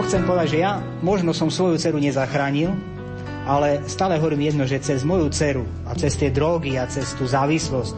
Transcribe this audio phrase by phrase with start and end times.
[0.00, 2.72] čo chcem povedať, že ja možno som svoju dceru nezachránil,
[3.44, 7.28] ale stále hovorím jedno, že cez moju dceru a cez tie drogy a cez tú
[7.28, 7.92] závislosť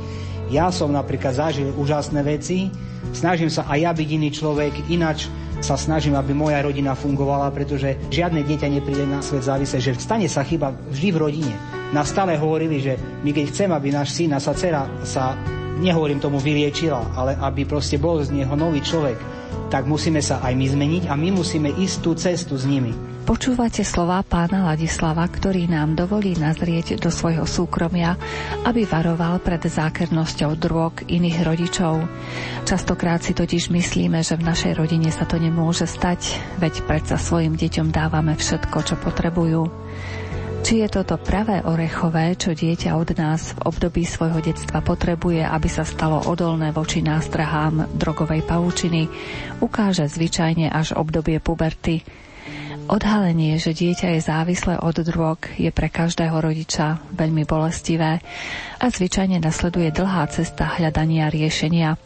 [0.51, 2.69] ja som napríklad zažil úžasné veci,
[3.15, 5.31] snažím sa aj ja byť iný človek, ináč
[5.63, 10.27] sa snažím, aby moja rodina fungovala, pretože žiadne dieťa nepríde na svet závisle, že stane
[10.27, 11.55] sa chyba vždy v rodine.
[11.95, 15.39] Nás stále hovorili, že my keď chcem, aby náš syn, naša dcera sa,
[15.79, 19.42] nehovorím tomu, vyliečila, ale aby proste bol z neho nový človek,
[19.73, 22.93] tak musíme sa aj my zmeniť a my musíme ísť tú cestu s nimi.
[23.25, 28.19] Počúvate slova pána Ladislava, ktorý nám dovolí nazrieť do svojho súkromia,
[28.69, 32.05] aby varoval pred zákernosťou drog iných rodičov.
[32.69, 37.57] Častokrát si totiž myslíme, že v našej rodine sa to nemôže stať, veď predsa svojim
[37.57, 39.71] deťom dávame všetko, čo potrebujú.
[40.63, 45.67] Či je toto pravé orechové, čo dieťa od nás v období svojho detstva potrebuje, aby
[45.67, 49.11] sa stalo odolné voči nástrahám drogovej paučiny,
[49.59, 52.07] ukáže zvyčajne až obdobie puberty.
[52.87, 58.23] Odhalenie, že dieťa je závislé od drog, je pre každého rodiča veľmi bolestivé
[58.79, 61.99] a zvyčajne nasleduje dlhá cesta hľadania riešenia.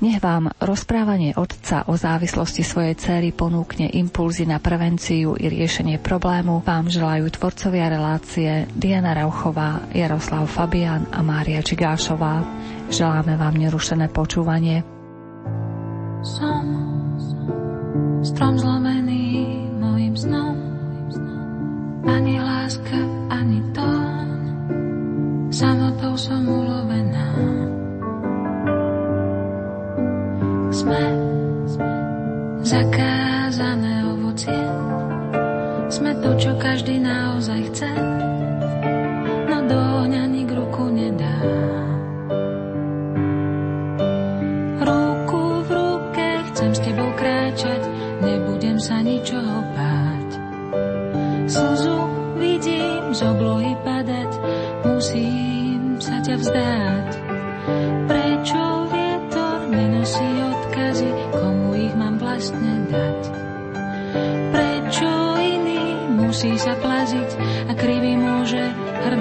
[0.00, 6.64] Nech vám rozprávanie otca o závislosti svojej céry ponúkne impulzy na prevenciu i riešenie problému.
[6.64, 12.40] Vám želajú tvorcovia relácie Diana Rauchová, Jaroslav Fabian a Mária Čigášová.
[12.88, 14.80] Želáme vám nerušené počúvanie.
[16.24, 16.64] Som
[18.24, 20.56] strom zlomený mojim snom.
[22.08, 24.28] Ani láska, ani tón,
[25.52, 27.79] samotou som ulovená.
[30.70, 31.02] Sme
[32.62, 34.54] zakázané ovocie,
[35.90, 37.90] sme to, čo každý naozaj chce,
[39.50, 41.36] no do ohňa nik ruku nedá.
[44.78, 47.82] Ruku v ruke chcem s tebou kráčať,
[48.22, 50.30] nebudem sa ničoho báť.
[51.50, 51.98] Slzu
[52.38, 54.30] vidím z oblohy padať,
[54.86, 57.09] musím sa ťa vzdať.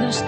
[0.09, 0.25] Z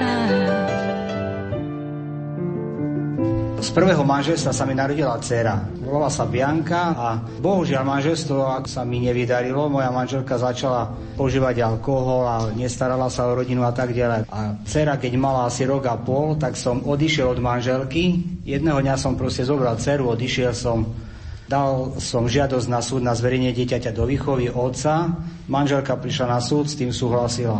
[3.74, 5.58] prvého manželstva sa mi narodila dcera.
[5.82, 12.54] Volala sa Bianka a bohužiaľ manželstvo, sa mi nevydarilo, moja manželka začala používať alkohol a
[12.54, 14.30] nestarala sa o rodinu a tak ďalej.
[14.30, 18.22] A dcera, keď mala asi rok a pol, tak som odišiel od manželky.
[18.46, 20.86] Jedného dňa som proste zobral dceru, odišiel som
[21.52, 25.20] Dal som žiadosť na súd na zverenie dieťaťa do výchovy otca.
[25.52, 27.60] Manželka prišla na súd, s tým súhlasila.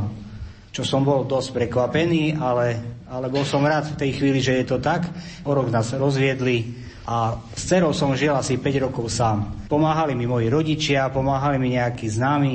[0.72, 2.80] Čo som bol dosť prekvapený, ale
[3.12, 5.04] ale bol som rád v tej chvíli, že je to tak.
[5.44, 9.68] O rok nás rozviedli a s cerou som žil asi 5 rokov sám.
[9.68, 12.54] Pomáhali mi moji rodičia, pomáhali mi nejakí známi,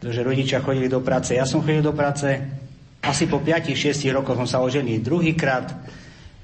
[0.00, 2.40] pretože rodičia chodili do práce, ja som chodil do práce.
[3.04, 5.68] Asi po 5-6 rokoch som sa oženil druhýkrát.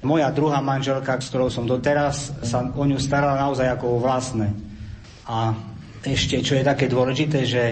[0.05, 4.53] Moja druhá manželka, s ktorou som doteraz, sa o ňu starala naozaj ako o vlastné.
[5.25, 5.57] A
[6.05, 7.63] ešte, čo je také dôležité, že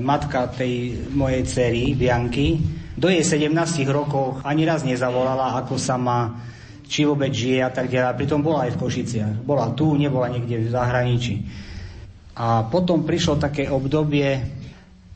[0.00, 2.62] matka tej mojej cery, Bianky,
[2.94, 3.50] do jej 17
[3.90, 6.38] rokov ani raz nezavolala, ako sa má,
[6.86, 8.20] či vôbec žije a tak ďalej.
[8.20, 9.34] Pritom bola aj v Košiciach.
[9.42, 11.34] Bola tu, nebola niekde v zahraničí.
[12.36, 14.40] A potom prišlo také obdobie,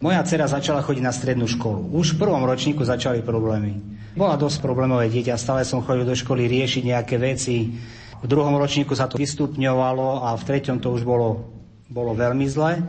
[0.00, 1.92] moja dcera začala chodiť na strednú školu.
[1.96, 3.76] Už v prvom ročníku začali problémy.
[4.16, 7.76] Bola dosť problémové dieťa, stále som chodil do školy riešiť nejaké veci.
[8.16, 11.52] V druhom ročníku sa to vystupňovalo a v treťom to už bolo,
[11.92, 12.80] bolo veľmi zle.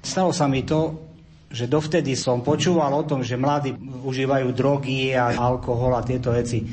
[0.00, 1.11] Stalo sa mi to,
[1.52, 6.64] že dovtedy som počúval o tom, že mladí užívajú drogy a alkohol a tieto veci.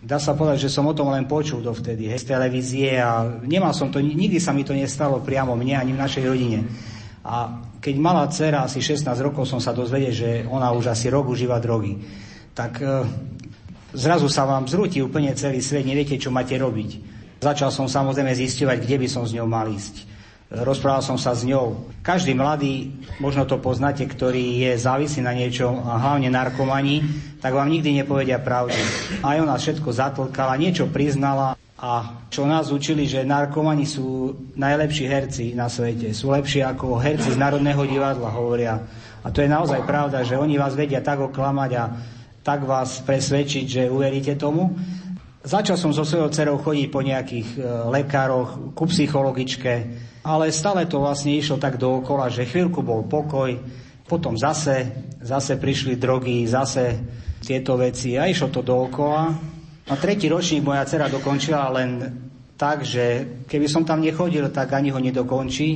[0.00, 3.72] Dá sa povedať, že som o tom len počul dovtedy, hej, z televízie a nemal
[3.72, 6.60] som to, nikdy sa mi to nestalo priamo mne ani v našej rodine.
[7.24, 11.28] A keď mala dcera, asi 16 rokov som sa dozvedel, že ona už asi rok
[11.28, 12.00] užíva drogy,
[12.52, 13.04] tak e,
[13.96, 16.90] zrazu sa vám zrúti úplne celý svet, neviete, čo máte robiť.
[17.40, 20.09] Začal som samozrejme zistovať, kde by som s ňou mal ísť
[20.50, 21.86] rozprával som sa s ňou.
[22.02, 22.90] Každý mladý,
[23.22, 27.06] možno to poznáte, ktorý je závislý na niečom a hlavne narkomani,
[27.38, 28.74] tak vám nikdy nepovedia pravdu.
[29.22, 35.44] Aj ona všetko zatlkala, niečo priznala a čo nás učili, že narkomani sú najlepší herci
[35.54, 36.12] na svete.
[36.12, 38.84] Sú lepší ako herci z Národného divadla, hovoria.
[39.22, 41.84] A to je naozaj pravda, že oni vás vedia tak oklamať a
[42.42, 44.76] tak vás presvedčiť, že uveríte tomu.
[45.40, 47.58] Začal som so svojou dcerou chodiť po nejakých e,
[47.88, 49.72] lekároch, ku psychologičke,
[50.20, 53.56] ale stále to vlastne išlo tak dookola, že chvíľku bol pokoj,
[54.04, 54.90] potom zase,
[55.22, 56.98] zase prišli drogy, zase
[57.40, 59.32] tieto veci a išlo to dookola.
[59.90, 61.90] A tretí ročník moja dcera dokončila len
[62.60, 65.68] tak, že keby som tam nechodil, tak ani ho nedokončí.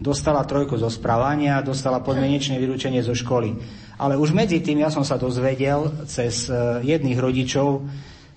[0.00, 3.52] dostala trojku zo správania, dostala podmienečné vylúčenie zo školy.
[4.00, 7.84] Ale už medzi tým ja som sa dozvedel cez e, jedných rodičov,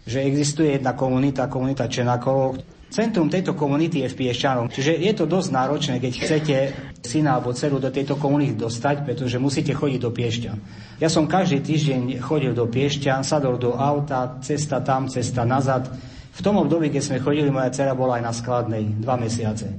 [0.04, 2.60] že existuje jedna komunita, komunita Čenakov.
[2.94, 4.69] Centrum tejto komunity je v Piešťanoch.
[4.69, 6.56] Čiže je to dosť náročné, keď chcete
[7.01, 10.57] syna alebo dceru do tejto komunity dostať, pretože musíte chodiť do Piešťan.
[11.01, 15.90] Ja som každý týždeň chodil do Piešťan, sadol do auta, cesta tam, cesta nazad.
[16.38, 19.74] V tom období, keď sme chodili, moja dcera bola aj na skladnej, dva mesiace.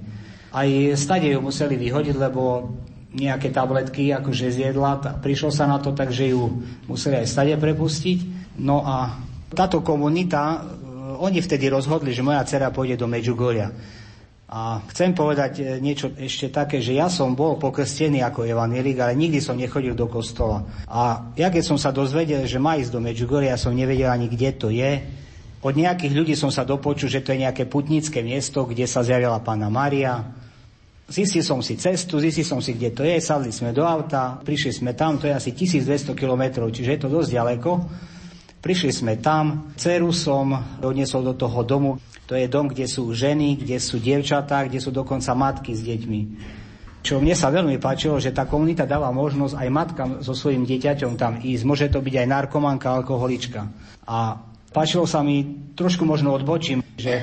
[0.51, 0.67] Aj
[0.99, 2.75] stade ju museli vyhodiť, lebo
[3.15, 8.51] nejaké tabletky akože zjedla, prišlo sa na to, takže ju museli aj stade prepustiť.
[8.59, 9.23] No a
[9.55, 10.67] táto komunita,
[11.25, 13.73] oni vtedy rozhodli, že moja dcera pôjde do Medžugoria.
[14.55, 19.17] A chcem povedať e, niečo ešte také, že ja som bol pokrstený ako evanielik, ale
[19.17, 20.63] nikdy som nechodil do kostola.
[20.85, 24.29] A ja keď som sa dozvedel, že má ísť do Medžugoria, ja som nevedel ani
[24.29, 25.01] kde to je.
[25.65, 29.41] Od nejakých ľudí som sa dopočul, že to je nejaké putnické miesto, kde sa zjavila
[29.41, 30.21] pána Maria.
[31.09, 34.71] Zistil som si cestu, zistil som si, kde to je, sadli sme do auta, prišli
[34.77, 37.71] sme tam, to je asi 1200 km, čiže je to dosť ďaleko.
[38.65, 43.61] Prišli sme tam, dceru som odnesol do toho domu, to je dom, kde sú ženy,
[43.61, 46.21] kde sú dievčatá, kde sú dokonca matky s deťmi.
[47.05, 51.21] Čo mne sa veľmi páčilo, že tá komunita dáva možnosť aj matkám so svojím dieťaťom
[51.21, 51.63] tam ísť.
[51.69, 53.69] Môže to byť aj narkomanka, alkoholička.
[54.09, 54.41] A
[54.75, 57.23] Páčilo sa mi, trošku možno odbočím, že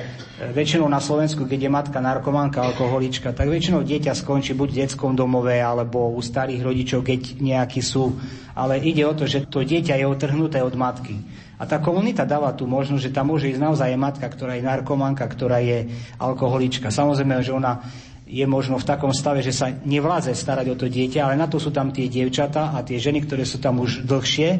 [0.56, 5.12] väčšinou na Slovensku, keď je matka narkománka, alkoholička, tak väčšinou dieťa skončí buď v detskom
[5.12, 8.16] domove, alebo u starých rodičov, keď nejakí sú.
[8.56, 11.20] Ale ide o to, že to dieťa je otrhnuté od matky.
[11.60, 15.28] A tá komunita dáva tú možnosť, že tam môže ísť naozaj matka, ktorá je narkománka,
[15.28, 16.88] ktorá je alkoholička.
[16.88, 17.84] Samozrejme, že ona
[18.32, 21.60] je možno v takom stave, že sa nevládze starať o to dieťa, ale na to
[21.60, 24.50] sú tam tie dievčata a tie ženy, ktoré sú tam už dlhšie,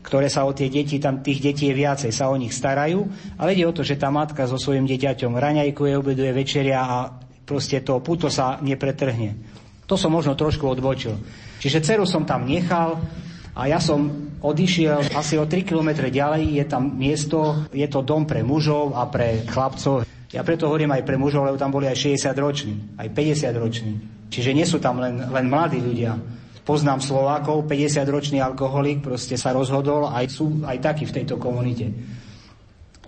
[0.00, 3.04] ktoré sa o tie deti, tam tých detí je viacej, sa o nich starajú,
[3.36, 6.96] ale ide o to, že tá matka so svojím deťaťom raňajkuje, obeduje večeria a
[7.44, 9.36] proste to puto sa nepretrhne.
[9.90, 11.18] To som možno trošku odbočil.
[11.58, 13.02] Čiže dceru som tam nechal
[13.52, 18.24] a ja som odišiel asi o 3 km ďalej, je tam miesto, je to dom
[18.24, 20.06] pre mužov a pre chlapcov.
[20.30, 23.94] Ja preto hovorím aj pre mužov, lebo tam boli aj 60 roční, aj 50 roční.
[24.30, 26.14] Čiže nie sú tam len, len mladí ľudia.
[26.64, 31.90] Poznám Slovákov, 50-ročný alkoholik proste sa rozhodol, aj sú aj takí v tejto komunite.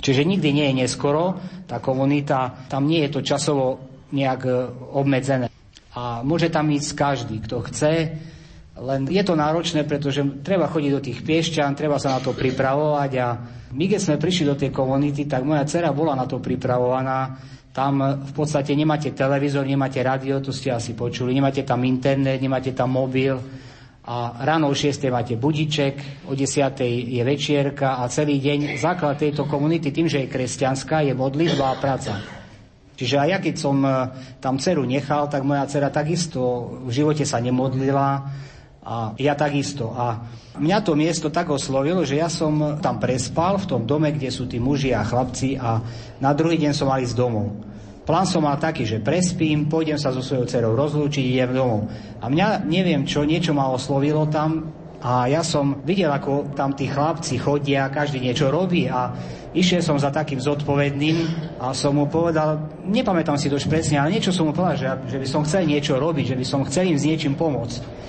[0.03, 1.39] Čiže nikdy nie je neskoro,
[1.71, 3.79] tá komunita, tam nie je to časovo
[4.11, 4.53] nejak e,
[4.99, 5.47] obmedzené.
[5.95, 7.93] A môže tam ísť každý, kto chce,
[8.83, 13.11] len je to náročné, pretože treba chodiť do tých piešťan, treba sa na to pripravovať
[13.21, 13.29] a
[13.73, 17.37] my keď sme prišli do tej komunity, tak moja dcera bola na to pripravovaná,
[17.73, 22.77] tam v podstate nemáte televízor, nemáte rádio, to ste asi počuli, nemáte tam internet, nemáte
[22.77, 23.41] tam mobil
[24.03, 24.99] a ráno o 6.
[25.15, 26.59] máte budiček, o 10.
[27.07, 31.79] je večierka a celý deň základ tejto komunity tým, že je kresťanská, je modlitba a
[31.79, 32.19] práca.
[32.99, 33.91] Čiže aj ja, keď som e,
[34.43, 38.27] tam dceru nechal, tak moja dcera takisto v živote sa nemodlila
[38.83, 39.95] a ja takisto.
[39.95, 40.27] A
[40.59, 44.51] mňa to miesto tak oslovilo, že ja som tam prespal v tom dome, kde sú
[44.51, 45.79] tí muži a chlapci a
[46.19, 47.55] na druhý deň som mal ísť domov.
[48.03, 51.87] Plán som mal taký, že prespím, pôjdem sa so svojou dcerou rozlúčiť, idem domov.
[52.19, 56.91] A mňa, neviem čo, niečo ma oslovilo tam a ja som videl, ako tam tí
[56.91, 59.15] chlapci chodia, každý niečo robí a
[59.55, 61.19] išiel som za takým zodpovedným
[61.63, 64.87] a som mu povedal, nepamätám si to už presne, ale niečo som mu povedal, že,
[65.15, 68.02] že by som chcel niečo robiť, že by som chcel im s niečím pomôcť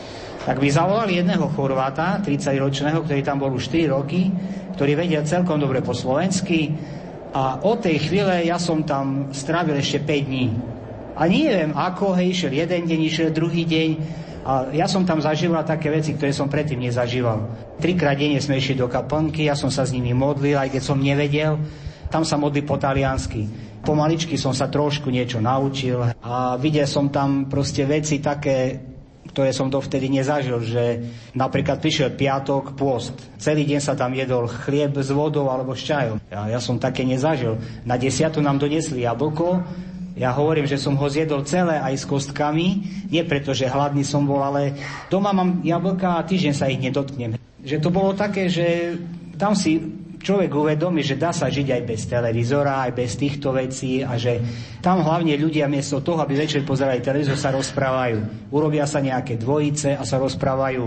[0.44, 4.28] tak by zavolali jedného Chorváta, 30-ročného, ktorý tam bol už 4 roky,
[4.76, 6.76] ktorý vedel celkom dobre po slovensky
[7.34, 10.48] a od tej chvíle ja som tam strávil ešte 5 dní.
[11.14, 13.90] A neviem ako, hej, išiel jeden deň, išiel druhý deň
[14.44, 17.48] a ja som tam zažíval také veci, ktoré som predtým nezažíval.
[17.80, 21.00] Trikrát denne sme išli do kaplnky, ja som sa s nimi modlil, aj keď som
[21.00, 21.56] nevedel,
[22.12, 23.48] tam sa modli po taliansky.
[23.84, 28.93] Pomaličky som sa trošku niečo naučil a videl som tam proste veci také,
[29.34, 33.18] ktoré som dovtedy nezažil, že napríklad prišiel piatok, pôst.
[33.42, 36.22] Celý deň sa tam jedol chlieb s vodou alebo s čajom.
[36.30, 37.58] Ja, ja som také nezažil.
[37.82, 39.66] Na desiatu nám donesli jablko,
[40.13, 44.30] ja hovorím, že som ho zjedol celé aj s kostkami, nie preto, že hladný som
[44.30, 44.78] bol, ale
[45.10, 47.34] doma mám jablka a týždeň sa ich nedotknem.
[47.66, 48.94] Že to bolo také, že
[49.42, 49.82] tam si
[50.24, 54.39] človek uvedomí, že dá sa žiť aj bez televízora, aj bez týchto vecí a že
[54.80, 58.50] tam hlavne ľudia miesto toho, aby večer pozerali televízor, sa rozprávajú.
[58.50, 60.84] Urobia sa nejaké dvojice a sa rozprávajú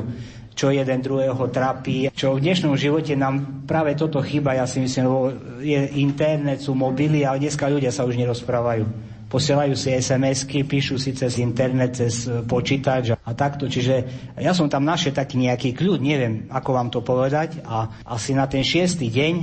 [0.57, 2.09] čo jeden druhého trapí.
[2.17, 5.21] Čo v dnešnom živote nám práve toto chyba, ja si myslím, lebo
[5.61, 11.11] je internet, sú mobily, ale dneska ľudia sa už nerozprávajú posielajú si SMS-ky, píšu si
[11.11, 13.67] cez internet, cez e, počítač a takto.
[13.67, 13.95] Čiže
[14.39, 17.63] ja som tam našiel taký nejaký kľud, neviem, ako vám to povedať.
[17.67, 19.35] A asi na ten šiestý deň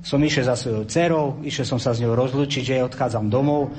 [0.00, 3.74] som išiel za svojou dcerou, išiel som sa s ňou rozlučiť, že odchádzam domov.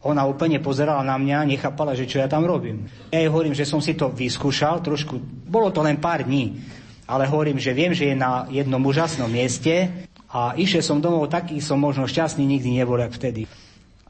[0.00, 2.88] Ona úplne pozerala na mňa, nechápala, že čo ja tam robím.
[3.12, 6.56] Ja jej hovorím, že som si to vyskúšal trošku, bolo to len pár dní,
[7.04, 9.92] ale hovorím, že viem, že je na jednom úžasnom mieste
[10.32, 13.44] a išiel som domov taký som možno šťastný nikdy nebol, jak vtedy.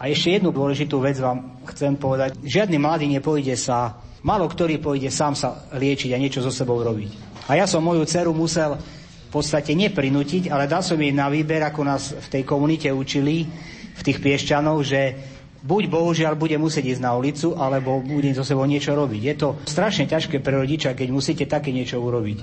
[0.00, 2.40] A ešte jednu dôležitú vec vám chcem povedať.
[2.40, 7.45] Žiadny mladý nepojde sa, malo ktorý pôjde sám sa liečiť a niečo so sebou robiť.
[7.52, 11.61] A ja som moju dceru musel v podstate neprinútiť, ale dal som jej na výber,
[11.61, 13.45] ako nás v tej komunite učili,
[13.92, 15.21] v tých piešťanov, že
[15.61, 19.21] buď bohužiaľ bude musieť ísť na ulicu, alebo bude so sebou niečo robiť.
[19.21, 22.38] Je to strašne ťažké pre rodiča, keď musíte také niečo urobiť.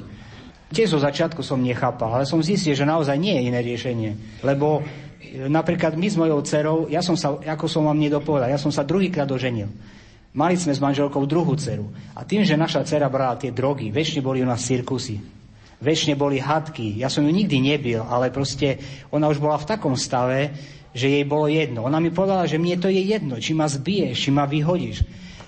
[0.67, 4.11] Tiež zo začiatku som nechápal, ale som zistil, že naozaj nie je iné riešenie.
[4.45, 4.83] Lebo
[5.47, 8.87] napríklad my s mojou dcerou, ja som sa, ako som vám nedopovedal, ja som sa
[8.87, 9.69] druhýkrát oženil.
[10.37, 11.89] Mali sme s manželkou druhú dceru.
[12.13, 15.17] A tým, že naša dcera brala tie drogy, väčšine boli u nás cirkusy.
[15.81, 16.97] Väčšine boli hadky.
[17.01, 18.77] Ja som ju nikdy nebil, ale proste
[19.09, 20.53] ona už bola v takom stave,
[20.93, 21.85] že jej bolo jedno.
[21.85, 25.05] Ona mi povedala, že mne to je jedno, či ma zbiješ, či ma vyhodíš.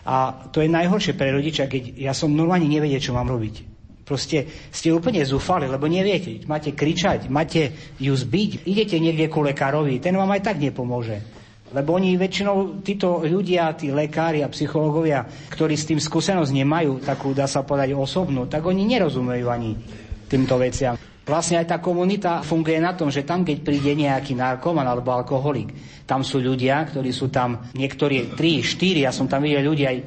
[0.10, 3.79] A to je najhoršie pre rodiča, keď ja som normálne nevedel, čo mám robiť.
[4.10, 6.42] Proste ste úplne zúfali, lebo neviete.
[6.50, 11.22] Máte kričať, máte ju zbiť, idete niekde ku lekárovi, ten vám aj tak nepomôže.
[11.70, 17.38] Lebo oni väčšinou, títo ľudia, tí lekári a psychológovia, ktorí s tým skúsenosť nemajú, takú,
[17.38, 19.78] dá sa povedať, osobnú, tak oni nerozumejú ani
[20.26, 20.98] týmto veciam.
[21.30, 25.70] Vlastne aj tá komunita funguje na tom, že tam, keď príde nejaký narkoman alebo alkoholik,
[26.10, 29.98] tam sú ľudia, ktorí sú tam, niektorí 3, 4, ja som tam videl ľudí aj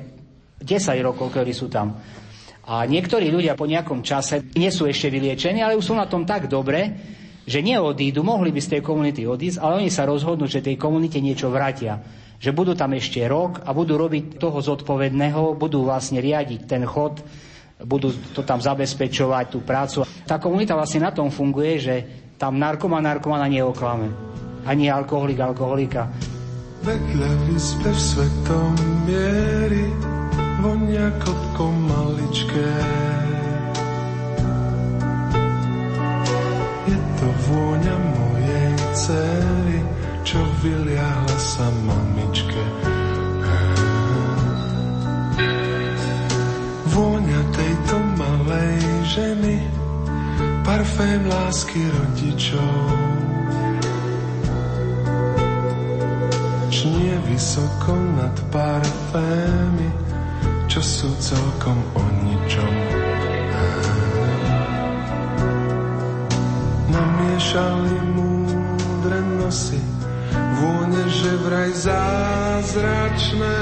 [0.59, 1.94] 10 rokov, ktorí sú tam.
[2.62, 6.23] A niektorí ľudia po nejakom čase nie sú ešte vyliečení, ale už sú na tom
[6.23, 6.95] tak dobre,
[7.42, 11.19] že neodídu, mohli by z tej komunity odísť, ale oni sa rozhodnú, že tej komunite
[11.19, 11.99] niečo vrátia.
[12.38, 17.19] Že budú tam ešte rok a budú robiť toho zodpovedného, budú vlastne riadiť ten chod
[17.83, 20.07] budú to tam zabezpečovať, tú prácu.
[20.26, 21.95] Tá komunita vlastne na tom funguje, že
[22.38, 24.11] tam narkoman narkomana neoklame.
[24.66, 26.07] Ani alkoholik alkoholika.
[26.83, 28.75] Vedľa výzve v svetom
[29.07, 29.87] miery
[30.62, 32.71] vonia kopko maličké.
[36.87, 39.78] Je to vôňa mojej cery,
[40.23, 42.62] čo vyliahla sa mamičke.
[46.95, 48.78] Vôňa tejto malej
[49.19, 49.59] ženy,
[50.62, 52.78] parfém lásky rodičov.
[56.71, 60.12] Čnie vysoko nad parfémy,
[60.73, 62.73] čo sú celkom o ničom.
[66.88, 69.76] Namiešali múdre nosy,
[70.33, 73.59] vône, že vraj zázračné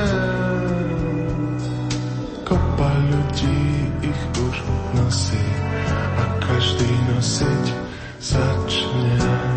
[2.47, 4.57] kopa ľudí ich už
[4.95, 5.47] nosí
[6.15, 7.65] a každý nosiť
[8.23, 9.50] začne.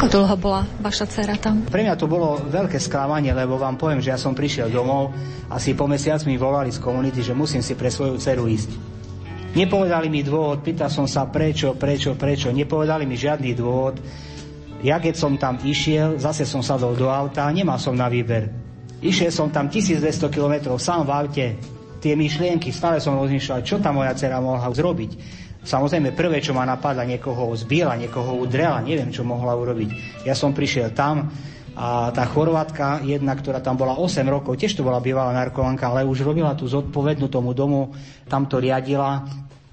[0.00, 1.60] Ako dlho bola vaša dcera tam?
[1.68, 5.12] Pre mňa to bolo veľké sklamanie, lebo vám poviem, že ja som prišiel domov,
[5.52, 8.72] asi po mesiac mi volali z komunity, že musím si pre svoju dceru ísť.
[9.52, 12.48] Nepovedali mi dôvod, pýtal som sa prečo, prečo, prečo.
[12.48, 14.00] Nepovedali mi žiadny dôvod.
[14.80, 18.48] Ja keď som tam išiel, zase som sadol do auta, nemal som na výber.
[19.04, 20.00] Išiel som tam 1200
[20.32, 21.46] km sám v aute.
[22.00, 25.12] Tie myšlienky, stále som rozmýšľal, čo tá moja dcera mohla zrobiť.
[25.60, 30.24] Samozrejme, prvé, čo ma napadla, niekoho zbiela, niekoho udrela, neviem, čo mohla urobiť.
[30.24, 31.28] Ja som prišiel tam
[31.76, 36.08] a tá Chorvátka, jedna, ktorá tam bola 8 rokov, tiež to bola bývalá narkovanka, ale
[36.08, 37.92] už robila tú zodpovednú tomu domu,
[38.24, 39.24] tam to riadila.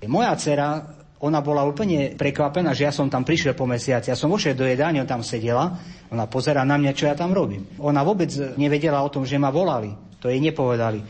[0.08, 0.84] Moja dcera,
[1.24, 4.12] ona bola úplne prekvapená, že ja som tam prišiel po mesiaci.
[4.12, 5.80] Ja som vošiel do jedálne, tam sedela,
[6.12, 7.66] ona pozera na mňa, čo ja tam robím.
[7.80, 8.30] Ona vôbec
[8.60, 9.96] nevedela o tom, že ma volali.
[10.22, 11.02] To jej nepovedali.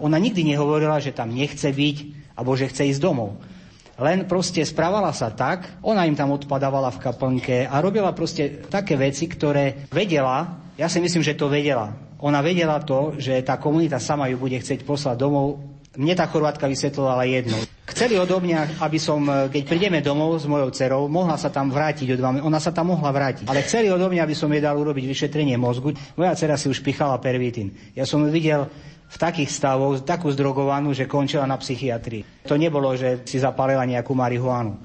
[0.00, 1.96] Ona nikdy nehovorila, že tam nechce byť,
[2.38, 3.36] alebo že chce ísť domov
[4.00, 8.96] len proste správala sa tak, ona im tam odpadávala v kaplnke a robila proste také
[8.96, 11.92] veci, ktoré vedela, ja si myslím, že to vedela.
[12.22, 15.60] Ona vedela to, že tá komunita sama ju bude chcieť poslať domov.
[15.92, 17.58] Mne tá Chorvátka vysvetlovala jedno.
[17.84, 19.20] Chceli odo mňa, aby som,
[19.52, 22.38] keď prídeme domov s mojou dcerou, mohla sa tam vrátiť od vami.
[22.40, 23.44] Ona sa tam mohla vrátiť.
[23.44, 25.92] Ale chceli odo mňa, aby som jej dal urobiť vyšetrenie mozgu.
[26.16, 27.76] Moja dcera si už pichala pervitín.
[27.92, 28.64] Ja som ju videl
[29.12, 32.48] v takých stavoch, takú zdrogovanú, že končila na psychiatrii.
[32.48, 34.80] To nebolo, že si zapálila nejakú marihuanu.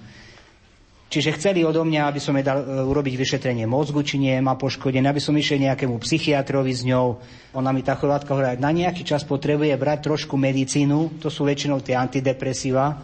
[1.07, 4.59] Čiže chceli odo mňa, aby som jej dal e, urobiť vyšetrenie mozgu, či nie má
[4.59, 7.23] poškodené, aby som išiel nejakému psychiatrovi s ňou.
[7.55, 11.79] Ona mi tá chovátka hovorí, na nejaký čas potrebuje brať trošku medicínu, to sú väčšinou
[11.79, 12.99] tie antidepresíva.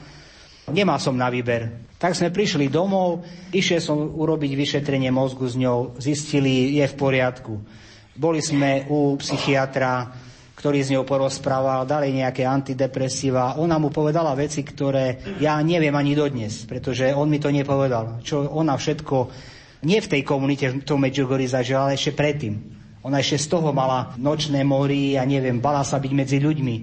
[0.76, 1.96] Nemal som na výber.
[1.96, 3.24] Tak sme prišli domov,
[3.56, 7.56] išiel som urobiť vyšetrenie mozgu s ňou, zistili, je v poriadku.
[8.20, 10.12] Boli sme u psychiatra,
[10.54, 13.58] ktorý z ňou porozprával, dali nejaké antidepresíva.
[13.58, 18.22] Ona mu povedala veci, ktoré ja neviem ani dodnes, pretože on mi to nepovedal.
[18.22, 19.16] Čo ona všetko,
[19.84, 22.56] nie v tej komunite v tom Medjugorji zažila, ale ešte predtým.
[23.04, 26.76] Ona ešte z toho mala nočné mori a neviem, bala sa byť medzi ľuďmi.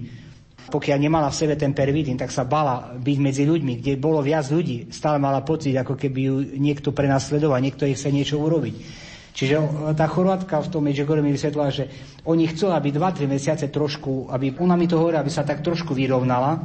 [0.69, 4.45] Pokiaľ nemala v sebe ten pervitín, tak sa bala byť medzi ľuďmi, kde bolo viac
[4.47, 4.93] ľudí.
[4.93, 9.00] Stále mala pocit, ako keby ju niekto prenasledoval, niekto jej chce niečo urobiť.
[9.31, 9.55] Čiže
[9.95, 11.87] tá Chorvátka v tom Medjugorje mi vysvetlila, že
[12.27, 15.95] oni chcú, aby 2-3 mesiace trošku, aby ona mi to hovorí, aby sa tak trošku
[15.95, 16.59] vyrovnala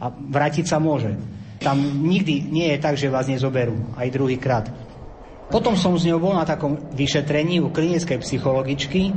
[0.00, 1.16] a vrátiť sa môže.
[1.60, 4.64] Tam nikdy nie je tak, že vás nezoberú, aj druhýkrát.
[5.50, 9.10] Potom som s ňou bol na takom vyšetrení u klinickej psychologičky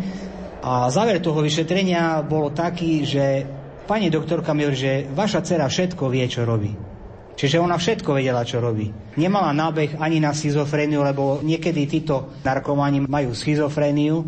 [0.63, 3.45] a záver toho vyšetrenia bolo taký, že
[3.85, 6.92] pani doktorka mi že vaša dcera všetko vie, čo robí.
[7.33, 8.93] Čiže ona všetko vedela, čo robí.
[9.17, 14.21] Nemala nábeh ani na schizofréniu, lebo niekedy títo narkomani majú schizofréniu.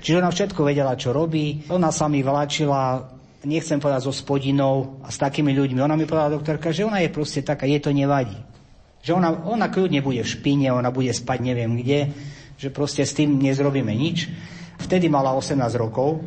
[0.00, 1.68] Čiže ona všetko vedela, čo robí.
[1.68, 3.12] Ona sa mi vláčila,
[3.44, 5.78] nechcem povedať so spodinou a s takými ľuďmi.
[5.84, 8.36] Ona mi povedala doktorka, že ona je proste taká, jej to nevadí.
[9.04, 12.10] Že ona, ona kľudne bude v špine, ona bude spať neviem kde,
[12.56, 14.26] že proste s tým nezrobíme nič.
[14.82, 16.24] Vtedy mala 18 rokov,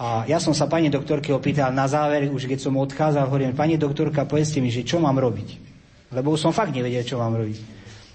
[0.00, 3.76] a ja som sa pani doktorky opýtal na záver, už keď som odchádzal, hovorím, pani
[3.76, 5.60] doktorka, povedzte mi, že čo mám robiť.
[6.16, 7.60] Lebo som fakt nevedel, čo mám robiť.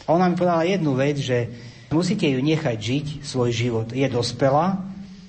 [0.10, 1.46] A ona mi povedala jednu vec, že
[1.94, 3.88] musíte ju nechať žiť svoj život.
[3.94, 4.82] Je dospelá,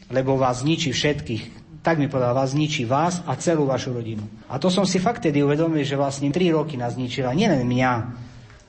[0.09, 1.45] lebo vás zničí všetkých.
[1.85, 4.25] Tak mi povedala, vás zničí vás a celú vašu rodinu.
[4.49, 7.37] A to som si fakt tedy uvedomil, že vlastne tri roky nás zničila.
[7.37, 7.93] Nielen mňa,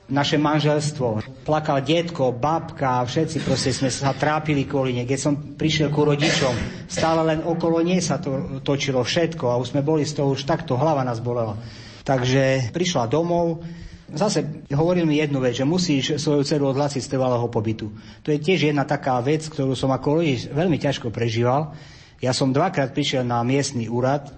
[0.08, 1.20] naše manželstvo.
[1.44, 5.04] Plakal detko, babka, všetci proste sme sa trápili kvôli nej.
[5.04, 6.52] Keď som prišiel ku rodičom,
[6.88, 10.48] stále len okolo nej sa to točilo všetko a už sme boli z toho už
[10.48, 11.60] takto, hlava nás bolela.
[12.02, 13.60] Takže prišla domov,
[14.08, 17.92] Zase hovoril mi jednu vec, že musíš svoju dceru odhlasiť z trvalého pobytu.
[18.24, 21.76] To je tiež jedna taká vec, ktorú som ako rodič veľmi ťažko prežíval.
[22.24, 24.32] Ja som dvakrát prišiel na miestny úrad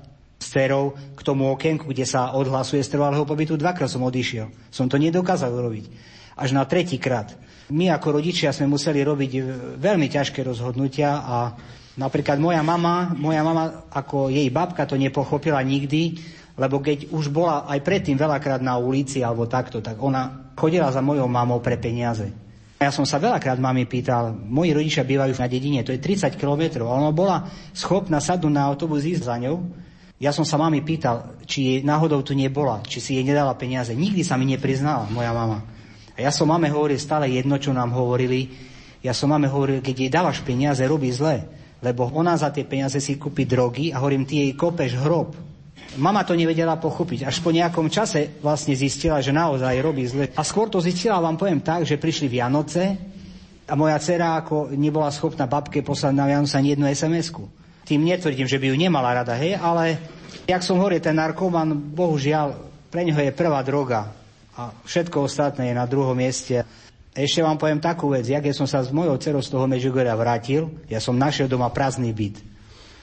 [0.51, 3.55] s dcerou k tomu okienku, kde sa odhlasuje z trvalého pobytu.
[3.55, 4.51] Dvakrát som odišiel.
[4.75, 5.87] Som to nedokázal urobiť.
[6.35, 7.39] Až na tretíkrát.
[7.71, 9.31] My ako rodičia sme museli robiť
[9.79, 11.55] veľmi ťažké rozhodnutia a
[11.95, 16.19] napríklad moja mama, moja mama ako jej babka to nepochopila nikdy,
[16.59, 20.99] lebo keď už bola aj predtým veľakrát na ulici alebo takto, tak ona chodila za
[20.99, 22.27] mojou mamou pre peniaze.
[22.83, 26.91] Ja som sa veľakrát mami pýtal, moji rodičia bývajú na dedine, to je 30 kilometrov,
[26.91, 29.63] a ona bola schopná sadnúť na autobus ísť za ňou
[30.21, 33.97] ja som sa mami pýtal, či jej náhodou tu nebola, či si jej nedala peniaze.
[33.97, 35.65] Nikdy sa mi nepriznala moja mama.
[36.13, 38.53] A ja som mame hovoril stále jedno, čo nám hovorili.
[39.01, 41.49] Ja som mame hovoril, keď jej dávaš peniaze, robí zle.
[41.81, 45.33] Lebo ona za tie peniaze si kúpi drogy a hovorím, ty jej kopeš hrob.
[45.97, 47.25] Mama to nevedela pochopiť.
[47.25, 50.29] Až po nejakom čase vlastne zistila, že naozaj robí zle.
[50.37, 52.93] A skôr to zistila, vám poviem tak, že prišli Vianoce
[53.65, 57.60] a moja dcera ako nebola schopná babke poslať na Vianoce ani jednu SMS-ku.
[57.91, 59.99] Tým netvrdím, že by ju nemala rada, hej, ale
[60.47, 62.55] jak som hovoril, ten narkoman, bohužiaľ,
[62.87, 64.15] pre neho je prvá droga
[64.55, 66.63] a všetko ostatné je na druhom mieste.
[67.11, 70.15] Ešte vám poviem takú vec, ja keď som sa s mojou dcerou z toho Medžugoria
[70.15, 72.39] vrátil, ja som našiel doma prázdny byt.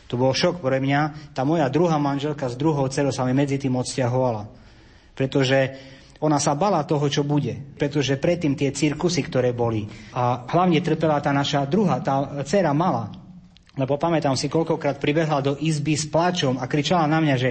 [0.08, 1.36] To bol šok pre mňa.
[1.36, 4.47] Tá moja druhá manželka s druhou dcerou sa mi medzi tým odsťahovala.
[5.12, 5.76] Pretože
[6.23, 7.76] ona sa bala toho, čo bude.
[7.76, 9.84] Pretože predtým tie cirkusy, ktoré boli.
[10.15, 13.27] A hlavne trpela tá naša druhá, tá dcera mala.
[13.78, 17.50] Lebo pamätám si, koľkokrát pribehla do izby s plačom a kričala na mňa, že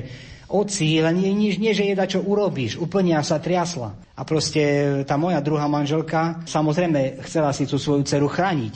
[0.50, 2.78] oci, len nie, nič, nie, že jeda, čo urobíš.
[2.78, 3.94] Úplne sa triasla.
[4.18, 4.62] A proste
[5.06, 8.74] tá moja druhá manželka samozrejme chcela si tú svoju dceru chrániť.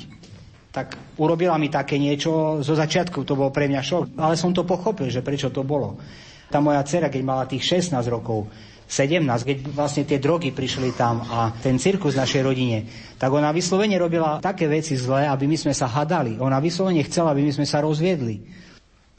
[0.70, 4.62] Tak urobila mi také niečo, zo začiatku to bol pre mňa šok, ale som to
[4.62, 5.98] pochopil, že prečo to bolo.
[6.46, 8.46] Tá moja dcera, keď mala tých 16 rokov,
[8.90, 12.90] 17, keď vlastne tie drogy prišli tam a ten cirkus našej rodine,
[13.22, 16.42] tak ona vyslovene robila také veci zlé, aby my sme sa hadali.
[16.42, 18.42] Ona vyslovene chcela, aby my sme sa rozviedli.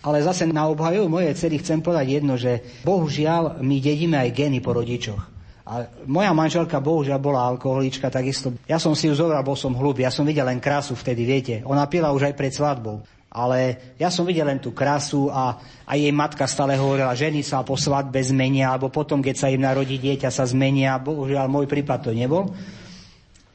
[0.03, 4.59] Ale zase na obhajú mojej cery chcem povedať jedno, že bohužiaľ my dedíme aj geny
[4.59, 5.23] po rodičoch.
[5.63, 8.51] A moja manželka bohužiaľ bola alkoholička, takisto.
[8.67, 11.55] Ja som si ju zobral, bol som hlúby, ja som videl len krásu vtedy, viete.
[11.63, 13.07] Ona pila už aj pred svadbou.
[13.31, 15.55] Ale ja som videl len tú krásu a,
[15.87, 19.63] a jej matka stále hovorila, ženy sa po svadbe zmenia, alebo potom, keď sa im
[19.63, 20.99] narodí dieťa, sa zmenia.
[20.99, 22.51] Bohužiaľ, môj prípad to nebol.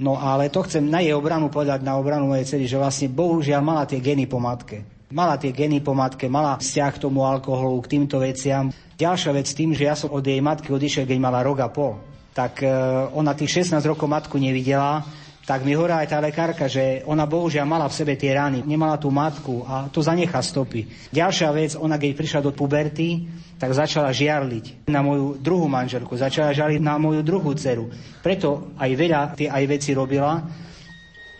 [0.00, 3.60] No ale to chcem na jej obranu povedať, na obranu mojej cery, že vlastne bohužiaľ
[3.60, 4.80] mala tie geny po matke.
[5.12, 8.72] Mala tie geny po matke, mala vzťah k tomu alkoholu, k týmto veciam.
[8.96, 12.00] Ďalšia vec tým, že ja som od jej matky odišiel, keď mala rok a pol.
[12.32, 12.68] Tak e,
[13.12, 15.04] ona tých 16 rokov matku nevidela,
[15.46, 18.98] tak mi hovorila aj tá lekárka, že ona bohužiaľ mala v sebe tie rány, nemala
[18.98, 20.90] tú matku a to zanechá stopy.
[21.14, 26.50] Ďalšia vec, ona keď prišla do puberty, tak začala žiarliť na moju druhú manželku, začala
[26.50, 27.86] žiarliť na moju druhú dceru.
[28.26, 30.42] Preto aj veľa tie aj veci robila,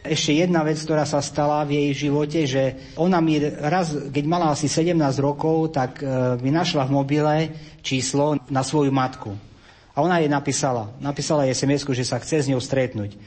[0.07, 4.55] ešte jedna vec, ktorá sa stala v jej živote, že ona mi raz, keď mala
[4.55, 6.07] asi 17 rokov, tak e,
[6.39, 7.35] mi našla v mobile
[7.83, 9.35] číslo na svoju matku.
[9.97, 10.95] A ona jej napísala.
[11.03, 13.19] Napísala jej sms že sa chce s ňou stretnúť.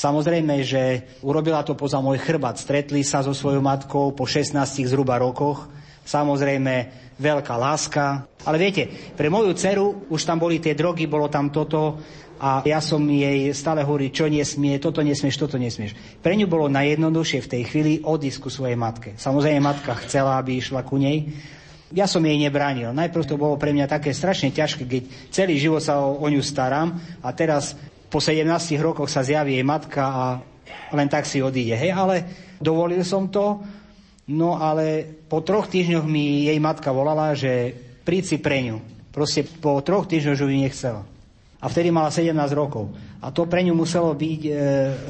[0.00, 2.56] Samozrejme, že urobila to poza môj chrbát.
[2.56, 4.56] Stretli sa so svojou matkou po 16
[4.88, 5.68] zhruba rokoch.
[6.08, 6.88] Samozrejme,
[7.20, 8.24] veľká láska.
[8.48, 12.00] Ale viete, pre moju dceru už tam boli tie drogy, bolo tam toto
[12.40, 15.92] a ja som jej stále hovoril, čo nesmie, toto nesmieš, toto nesmieš.
[16.24, 19.12] Pre ňu bolo najjednoduchšie v tej chvíli odísť ku svojej matke.
[19.20, 21.28] Samozrejme, matka chcela, aby išla ku nej.
[21.92, 22.96] Ja som jej nebránil.
[22.96, 26.40] Najprv to bolo pre mňa také strašne ťažké, keď celý život sa o, o ňu
[26.40, 27.76] starám a teraz
[28.10, 28.44] po 17
[28.82, 30.24] rokoch sa zjaví jej matka a
[30.90, 31.78] len tak si odíde.
[31.78, 32.26] Hej, ale
[32.58, 33.62] dovolil som to,
[34.34, 38.82] no ale po troch týždňoch mi jej matka volala, že príď si pre ňu.
[39.14, 41.02] Proste po troch týždňoch ju nechcela
[41.60, 42.88] a vtedy mala 17 rokov.
[43.20, 44.52] A to pre ňu muselo byť e,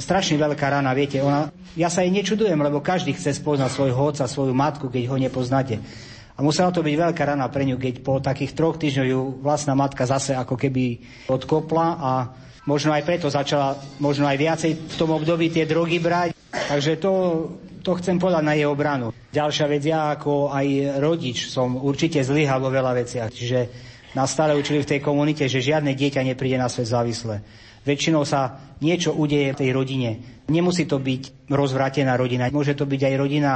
[0.03, 1.23] strašne veľká rana, viete.
[1.23, 5.17] Ona, ja sa jej nečudujem, lebo každý chce spoznať svojho otca, svoju matku, keď ho
[5.17, 5.79] nepoznáte.
[6.35, 9.79] A musela to byť veľká rana pre ňu, keď po takých troch týždňoch ju vlastná
[9.79, 10.99] matka zase ako keby
[11.31, 12.13] odkopla a
[12.71, 16.31] možno aj preto začala možno aj viacej v tom období tie drogy brať.
[16.55, 17.13] Takže to,
[17.83, 19.11] to chcem povedať na jej obranu.
[19.35, 23.31] Ďalšia vec, ja ako aj rodič som určite zlyhal vo veľa veciach.
[23.35, 23.59] Čiže
[24.15, 27.43] nás stále učili v tej komunite, že žiadne dieťa nepríde na svet závislé.
[27.83, 30.11] Väčšinou sa niečo udeje v tej rodine.
[30.47, 32.53] Nemusí to byť rozvrátená rodina.
[32.53, 33.53] Môže to byť aj rodina,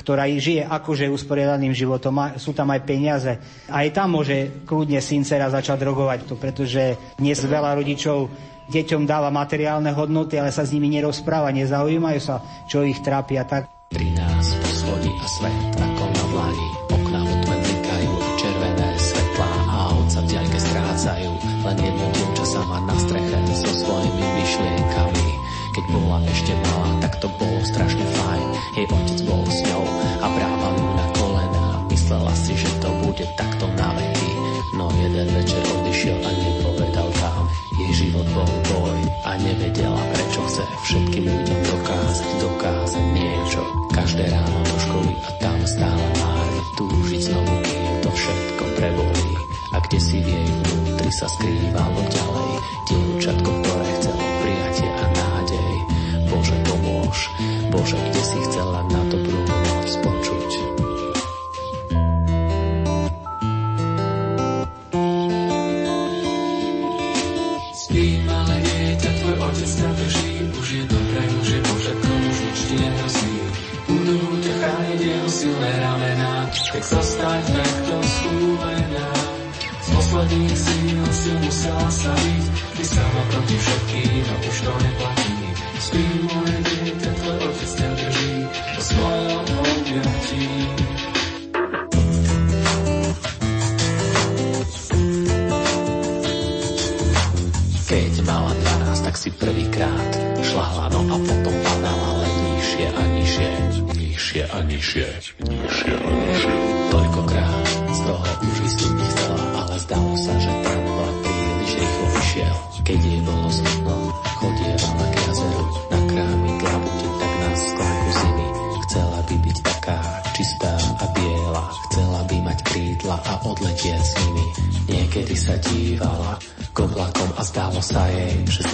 [0.00, 2.40] ktorá žije akože usporiadaným životom.
[2.40, 3.36] Sú tam aj peniaze.
[3.68, 8.32] Aj tam môže kľudne syn dcera začať drogovať to, pretože dnes veľa rodičov
[8.70, 12.38] deťom dáva materiálne hodnoty, ale sa s nimi nerozpráva, nezaujímajú sa,
[12.70, 13.66] čo ich trápi a tak.
[13.90, 15.69] Pri nás poschodí a svet
[40.90, 43.62] všetkým ľuďom dokázať, dokázať niečo.
[43.94, 49.30] Každé ráno do školy a tam stále márne túžiť znovu, kým to všetko prebolí.
[49.70, 52.09] A kde si v jej vnútri sa skrývalo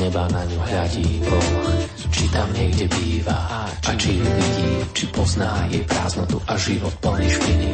[0.07, 1.51] neba na ňu hľadí Boh.
[2.15, 7.27] Či tam niekde býva a či ju vidí, či pozná jej prázdnotu a život plný
[7.27, 7.71] špiny.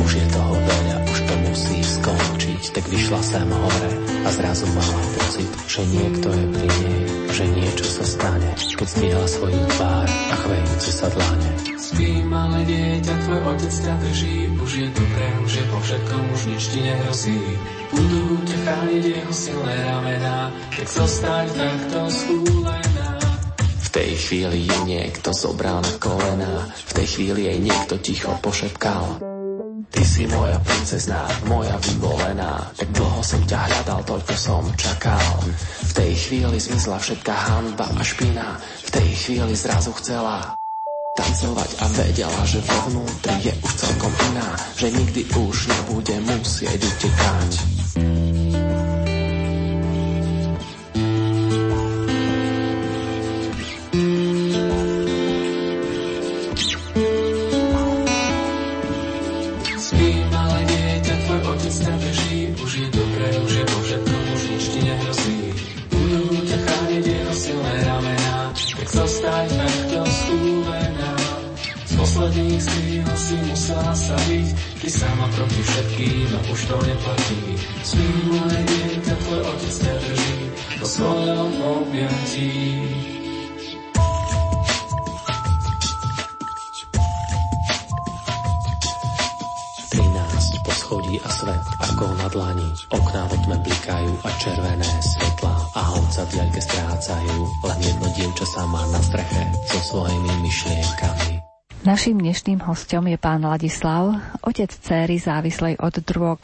[0.00, 3.92] Už je toho veľa, už to musí skončiť, tak vyšla sem hore
[4.24, 9.26] a zrazu mala pocit, že niekto je pri nej, že niečo sa stane, keď zdieľa
[9.28, 11.50] svoju tvár a chvejúce sa dlane.
[11.76, 16.42] Spí, malé dieťa, tvoj otec ťa drží, už je dobré, už je po všetkom, už
[16.48, 17.40] nič ti nehrozí.
[17.92, 20.43] Budú ťa chrániť jeho silné ramená,
[20.74, 23.08] tak zostaň takto schúlená.
[23.78, 29.22] V tej chvíli ju niekto zobral na kolena, v tej chvíli jej niekto ticho pošepkal.
[29.94, 35.46] Ty si moja princezná, moja vyvolená, tak dlho som ťa hľadal, toľko som čakal.
[35.86, 40.58] V tej chvíli zmizla všetká hanba a špina, v tej chvíli zrazu chcela
[41.14, 46.82] tancovať a vedela, že vo vnútri je už celkom iná, že nikdy už nebude musieť
[46.82, 47.50] utekať.
[73.74, 77.42] Musela sa byť, ty sama proti všetkým, no už to neplatí.
[77.82, 80.34] Spí, malé dieťa, tvoj otec ťa drží,
[80.78, 82.50] vo svojom objatí.
[89.90, 92.70] 13 poschodí a svet ako na dlani.
[92.94, 97.38] Okná vo tme blikajú a červené svetlá a honca v diaľke strácajú.
[97.66, 101.33] Len jedno dievča sama na streche so svojimi myšlienkami.
[101.84, 106.40] Naším dnešným hostom je pán Ladislav, otec céry závislej od drog.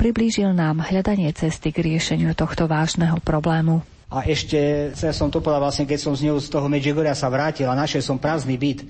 [0.00, 3.84] Priblížil nám hľadanie cesty k riešeniu tohto vážneho problému.
[4.08, 7.28] A ešte, ja som to povedal vlastne, keď som z ňou z toho Medžigoria sa
[7.28, 8.88] vrátil a našiel som prázdny byt.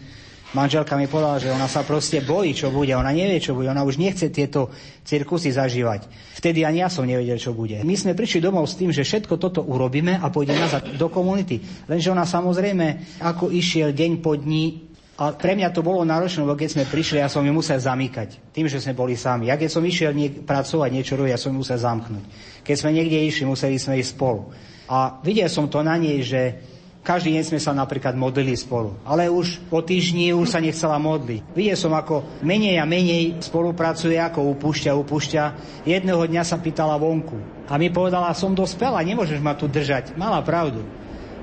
[0.55, 2.95] Manželka mi povedala, že ona sa proste bojí, čo bude.
[2.95, 3.67] Ona nevie, čo bude.
[3.67, 4.71] Ona už nechce tieto
[5.03, 6.07] cirkusy zažívať.
[6.39, 7.83] Vtedy ani ja som nevedel, čo bude.
[7.83, 11.59] My sme prišli domov s tým, že všetko toto urobíme a pôjdeme nazad do komunity.
[11.91, 14.90] Lenže ona samozrejme, ako išiel deň po dní,
[15.21, 18.41] a pre mňa to bolo náročné, lebo keď sme prišli, ja som ju musel zamykať.
[18.57, 19.53] Tým, že sme boli sami.
[19.53, 22.25] Ja keď som išiel niek- pracovať, niečo robiť, ja som ju musel zamknúť.
[22.65, 24.49] Keď sme niekde išli, museli sme ísť spolu.
[24.89, 26.65] A videl som to na nej, že
[27.05, 28.97] každý deň sme sa napríklad modlili spolu.
[29.05, 31.53] Ale už po týždni už sa nechcela modliť.
[31.53, 35.43] Videl som, ako menej a menej spolupracuje, ako upúšťa, upúšťa.
[35.85, 37.37] Jedného dňa sa pýtala vonku.
[37.69, 40.17] A mi povedala, som dospela, nemôžeš ma tu držať.
[40.17, 40.81] Mala pravdu.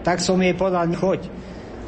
[0.02, 1.30] Tak som jej povedal, choď.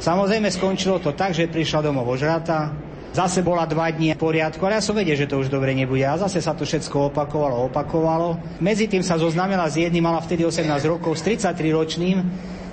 [0.00, 2.72] Samozrejme skončilo to tak, že prišla domov ožrata,
[3.12, 6.00] zase bola dva dní v poriadku, ale ja som vedel, že to už dobre nebude.
[6.08, 8.40] A zase sa to všetko opakovalo, opakovalo.
[8.64, 12.16] Medzi tým sa zoznamila s jedným, mala vtedy 18 rokov, s 33 ročným.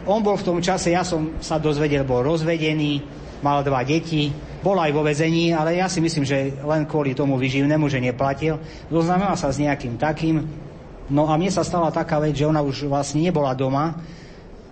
[0.07, 3.03] On bol v tom čase, ja som sa dozvedel, bol rozvedený,
[3.43, 4.31] mal dva deti,
[4.63, 8.55] bol aj vo vezení, ale ja si myslím, že len kvôli tomu vyživnému, že neplatil.
[8.87, 10.47] Zoznamila sa s nejakým takým.
[11.11, 13.99] No a mne sa stala taká vec, že ona už vlastne nebola doma,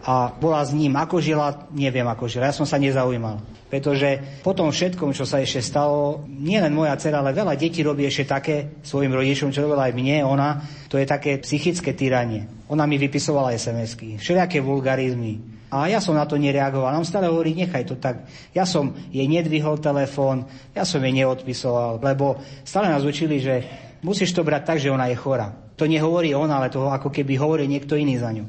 [0.06, 0.94] a bola s ním.
[0.94, 2.54] Ako žila, neviem ako žila.
[2.54, 3.42] Ja som sa nezaujímal.
[3.74, 8.06] Pretože po tom všetkom, čo sa ešte stalo, nielen moja dcera, ale veľa detí robí
[8.06, 10.62] ešte také svojim rodičom, čo robila aj mne, ona,
[10.94, 12.46] to je také psychické tyranie.
[12.70, 15.42] Ona mi vypisovala SMS-ky, všelijaké vulgarizmy.
[15.74, 16.94] A ja som na to nereagoval.
[16.94, 18.30] On stále hovorí, nechaj to tak.
[18.54, 20.46] Ja som jej nedvihol telefón,
[20.78, 23.66] ja som jej neodpisoval, lebo stále nás učili, že
[24.06, 25.50] musíš to brať tak, že ona je chora.
[25.76, 28.46] To nehovorí ona, ale to ako keby hovorí niekto iný za ňu.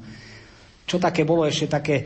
[0.87, 1.97] Čo také bolo ešte také,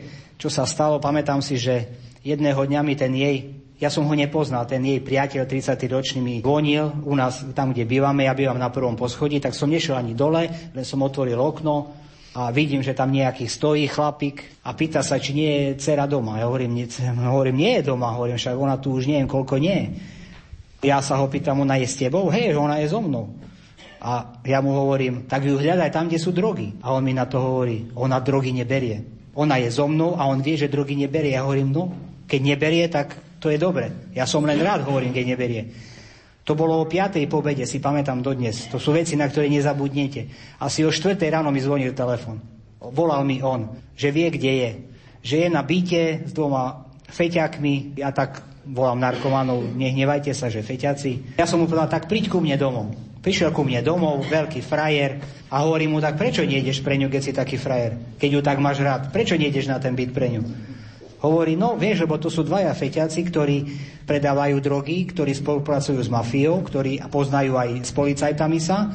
[0.41, 1.85] čo sa stalo, pamätám si, že
[2.25, 6.35] jedného dňa mi ten jej, ja som ho nepoznal, ten jej priateľ 30 ročný mi
[6.41, 10.17] vonil u nás tam, kde bývame, ja bývam na prvom poschodí, tak som nešiel ani
[10.17, 11.93] dole, len som otvoril okno
[12.37, 16.41] a vidím, že tam nejaký stojí chlapík a pýta sa, či nie je dcera doma.
[16.41, 16.85] Ja hovorím, nie,
[17.21, 19.93] hovorím, nie je doma, hovorím, však ona tu už neviem koľko nie.
[20.81, 22.33] Ja sa ho pýtam, ona je s tebou?
[22.33, 23.29] Hej, ona je so mnou.
[24.01, 26.73] A ja mu hovorím, tak ju hľadaj tam, kde sú drogy.
[26.81, 29.05] A on mi na to hovorí, ona drogy neberie.
[29.37, 31.37] Ona je so mnou a on vie, že drogy neberie.
[31.37, 31.93] Ja hovorím, no,
[32.25, 34.11] keď neberie, tak to je dobre.
[34.17, 35.61] Ja som len rád, hovorím, keď neberie.
[36.49, 37.21] To bolo o 5.
[37.29, 38.65] pobede, si pamätám dodnes.
[38.73, 40.27] To sú veci, na ktoré nezabudnete.
[40.57, 41.21] Asi o 4.
[41.29, 42.41] ráno mi zvonil telefon.
[42.81, 44.71] Volal mi on, že vie, kde je.
[45.21, 51.37] že je na byte s dvoma feťakmi, ja tak volám narkomanov, nehnevajte sa, že feťaci.
[51.37, 52.89] Ja som mu povedal, tak príď ku mne domov.
[53.21, 55.21] Prišiel ku mne domov, veľký frajer
[55.53, 58.17] a hovorí mu, tak prečo nejdeš pre ňu, keď si taký frajer?
[58.17, 60.41] Keď ju tak máš rád, prečo nejdeš na ten byt pre ňu?
[61.21, 63.57] Hovorí, no vieš, lebo to sú dvaja feťaci, ktorí
[64.09, 68.89] predávajú drogy, ktorí spolupracujú s mafiou, ktorí poznajú aj s policajtami sa.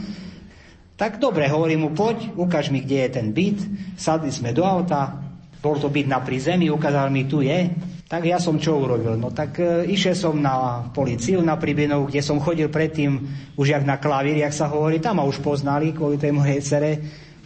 [0.98, 3.62] Tak dobre, hovorí mu, poď, ukáž mi, kde je ten byt.
[3.94, 5.22] Sadli sme do auta,
[5.62, 7.70] bol to byt na prízemí, ukázal mi, tu je.
[8.06, 9.18] Tak ja som čo urobil?
[9.18, 13.18] No tak e, išiel som na policiu, na Pribinov, kde som chodil predtým
[13.58, 16.90] už jak na klavír, jak sa hovorí, tam ma už poznali kvôli tej mojej cere.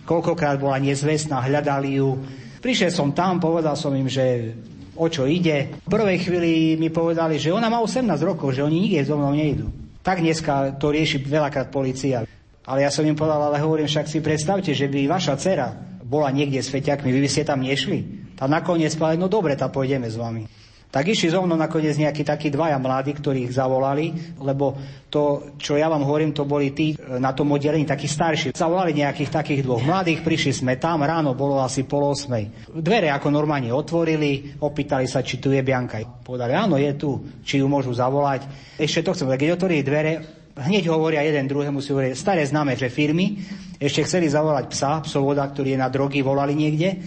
[0.05, 2.13] Koľkokrát bola nezvestná, hľadali ju.
[2.61, 4.53] Prišiel som tam, povedal som im, že
[5.01, 5.81] o čo ide.
[5.81, 9.33] V prvej chvíli mi povedali, že ona má 18 rokov, že oni nikde so mnou
[9.33, 9.73] nejdu.
[10.05, 12.29] Tak dneska to rieši veľakrát policia.
[12.69, 15.73] Ale ja som im povedal, ale hovorím, však si predstavte, že by vaša dcera
[16.05, 18.20] bola niekde s feťakmi, vy by ste tam nešli.
[18.41, 20.49] A nakoniec povedali, no dobre, tak pôjdeme s vami.
[20.91, 24.11] Tak išli zo mnou nakoniec nejakí takí dvaja mladí, ktorí ich zavolali,
[24.43, 24.75] lebo
[25.07, 28.51] to, čo ja vám hovorím, to boli tí e, na tom oddelení, takí starší.
[28.51, 32.51] Zavolali nejakých takých dvoch mladých, prišli sme tam, ráno bolo asi pol osmej.
[32.75, 36.03] Dvere ako normálne otvorili, opýtali sa, či tu je Bianka.
[36.27, 38.51] Povedali, áno, je tu, či ju môžu zavolať.
[38.75, 40.13] Ešte to chcem, keď otvorili dvere,
[40.59, 43.39] hneď hovoria jeden druhému si hovoria, staré známe, že firmy,
[43.79, 46.99] ešte chceli zavolať psa, psovoda, ktorý je na drogy, volali niekde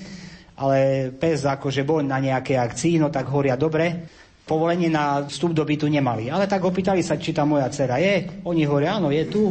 [0.57, 4.05] ale pes akože bol na nejakej akcii, no tak hovoria dobre,
[4.43, 6.29] povolenie na vstup do bytu nemali.
[6.29, 8.43] Ale tak opýtali sa, či tá moja dcera je.
[8.45, 9.49] Oni hovoria, áno, je tu.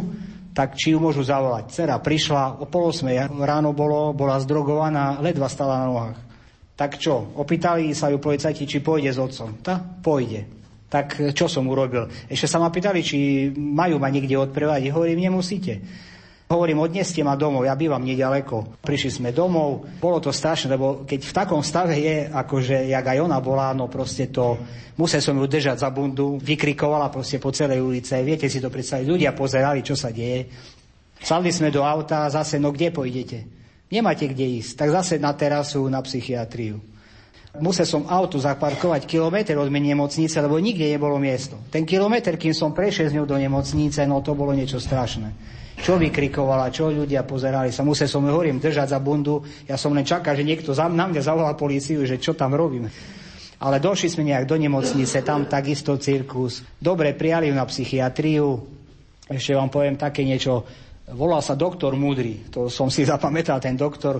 [0.52, 1.72] Tak či ju môžu zavolať.
[1.72, 2.92] Dcera prišla o pol
[3.40, 6.18] ráno bolo, bola zdrogovaná, ledva stala na nohách.
[6.76, 9.56] Tak čo, opýtali sa ju policajti, či pôjde s otcom.
[9.64, 10.44] Ta, pôjde.
[10.92, 12.04] Tak čo som urobil?
[12.28, 14.92] Ešte sa ma pýtali, či majú ma niekde odprevať.
[14.92, 15.80] Hovorím, nemusíte.
[16.52, 18.76] Hovorím, odneste ma domov, ja bývam nedaleko.
[18.84, 23.24] Prišli sme domov, bolo to strašné, lebo keď v takom stave je, akože jak aj
[23.24, 24.60] ona bola, no proste to,
[25.00, 29.08] musel som ju držať za bundu, vykrikovala proste po celej ulice, viete si to predstaviť,
[29.08, 30.44] ľudia pozerali, čo sa deje.
[31.24, 33.48] Sadli sme do auta a zase, no kde pôjdete?
[33.88, 36.84] Nemáte kde ísť, tak zase na terasu, na psychiatriu.
[37.64, 41.56] Musel som auto zaparkovať kilometr od nemocnice, lebo nikde nebolo miesto.
[41.72, 45.96] Ten kilometr, kým som prešiel z ňou do nemocnice, no to bolo niečo strašné čo
[45.96, 47.86] vykrikovala, čo ľudia pozerali sa.
[47.86, 49.40] Musel som, hovorím, držať za bundu.
[49.64, 52.90] Ja som len čakal, že niekto za, na mňa zavolá políciu, že čo tam robím.
[53.62, 56.66] Ale došli sme nejak do nemocnice, tam takisto cirkus.
[56.76, 58.58] Dobre, prijali na psychiatriu.
[59.30, 60.66] Ešte vám poviem také niečo.
[61.14, 62.50] Volal sa doktor Múdry.
[62.50, 64.18] To som si zapamätal, ten doktor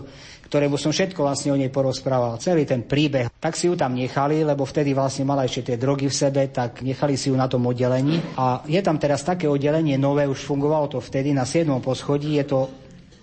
[0.53, 3.33] ktorému som všetko vlastne o nej porozprával, celý ten príbeh.
[3.41, 6.85] Tak si ju tam nechali, lebo vtedy vlastne mala ešte tie drogy v sebe, tak
[6.85, 8.21] nechali si ju na tom oddelení.
[8.37, 11.73] A je tam teraz také oddelenie nové, už fungovalo to vtedy na 7.
[11.81, 12.61] poschodí, je to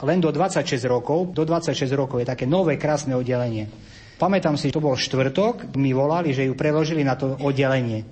[0.02, 1.38] len do 26 rokov.
[1.38, 3.70] Do 26 rokov je také nové, krásne oddelenie.
[4.18, 8.10] Pamätám si, to bol štvrtok, mi volali, že ju preložili na to oddelenie.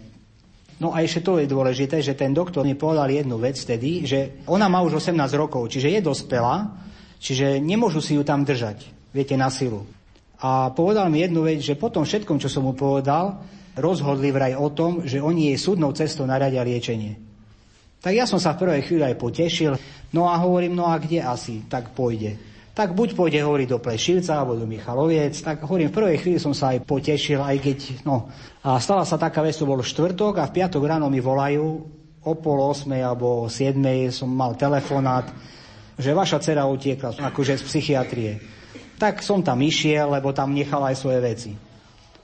[0.78, 4.46] No a ešte to je dôležité, že ten doktor mi povedal jednu vec vtedy, že
[4.46, 6.70] ona má už 18 rokov, čiže je dospelá,
[7.18, 9.90] čiže nemôžu si ju tam držať viete, na silu.
[10.38, 13.42] A povedal mi jednu vec, že po tom všetkom, čo som mu povedal,
[13.74, 17.18] rozhodli vraj o tom, že oni jej súdnou cestou naradia liečenie.
[17.98, 19.74] Tak ja som sa v prvej chvíli aj potešil,
[20.14, 22.38] no a hovorím, no a kde asi, tak pôjde.
[22.78, 26.54] Tak buď pôjde hovoriť do Plešivca alebo do Michaloviec, tak hovorím, v prvej chvíli som
[26.54, 28.30] sa aj potešil, aj keď, no.
[28.62, 31.66] A stala sa taká vec, to bol štvrtok a v piatok ráno mi volajú,
[32.28, 35.32] o pol osmej alebo siedmej som mal telefonát,
[35.96, 38.32] že vaša dcera utiekla akože z psychiatrie.
[38.98, 41.52] Tak som tam išiel, lebo tam nechal aj svoje veci.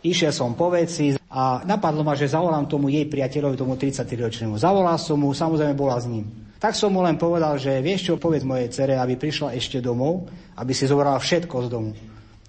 [0.03, 4.59] Išiel som po veci a napadlo ma, že zavolám tomu jej priateľovi, tomu 33-ročnému.
[4.59, 6.27] Zavolal som mu, samozrejme bola s ním.
[6.59, 10.27] Tak som mu len povedal, že vieš čo, povedz mojej cere, aby prišla ešte domov,
[10.59, 11.91] aby si zobrala všetko z domu.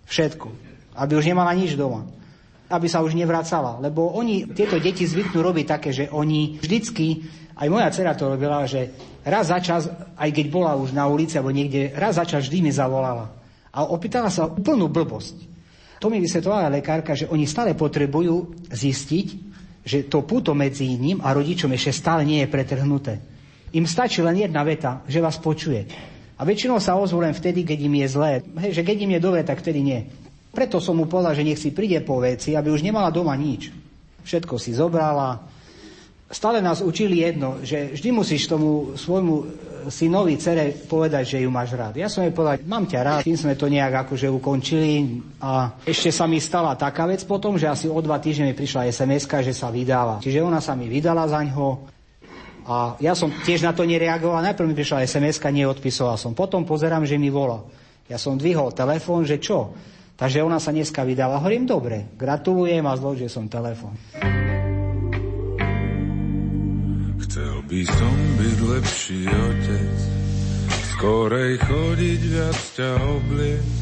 [0.09, 0.49] Všetko.
[0.99, 2.09] Aby už nemala nič doma.
[2.73, 3.79] Aby sa už nevracala.
[3.79, 7.23] Lebo oni, tieto deti zvyknú robiť také, že oni vždycky,
[7.55, 8.91] aj moja dcera to robila, že
[9.23, 9.87] raz za čas,
[10.17, 13.44] aj keď bola už na ulici alebo niekde, raz za čas vždy mi zavolala
[13.75, 15.51] a opýtala sa úplnú blbosť.
[15.99, 19.27] To mi vysvetovala lekárka, že oni stále potrebujú zistiť,
[19.85, 23.19] že to puto medzi ním a rodičom ešte stále nie je pretrhnuté.
[23.75, 25.83] Im stačí len jedna veta, že vás počuje.
[26.39, 28.33] A väčšinou sa ozvú len vtedy, keď im je zlé.
[28.63, 30.01] Hej, že keď im je dobre, tak vtedy nie.
[30.55, 33.75] Preto som mu povedal, že nech si príde po veci, aby už nemala doma nič.
[34.23, 35.43] Všetko si zobrala,
[36.31, 39.45] stále nás učili jedno, že vždy musíš tomu svojmu e,
[39.93, 42.01] synovi, cere povedať, že ju máš rád.
[42.01, 46.09] Ja som jej povedal, mám ťa rád, tým sme to nejak akože ukončili a ešte
[46.09, 49.53] sa mi stala taká vec potom, že asi o dva týždne mi prišla sms že
[49.53, 50.25] sa vydáva.
[50.25, 51.95] Čiže ona sa mi vydala za ňo
[52.65, 54.41] a ja som tiež na to nereagoval.
[54.41, 56.33] Najprv mi prišla sms neodpisoval som.
[56.33, 57.61] Potom pozerám, že mi volá.
[58.09, 59.77] Ja som dvihol telefón, že čo?
[60.15, 61.41] Takže ona sa dneska vydala.
[61.43, 63.97] Hovorím, dobre, gratulujem a zložil som telefon.
[67.35, 69.99] Chcel by som byť lepší otec,
[70.95, 73.75] skorej chodiť viac ťa obliec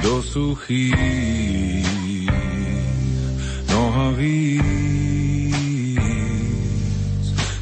[0.00, 1.84] do suchých
[3.68, 4.64] nohavíc.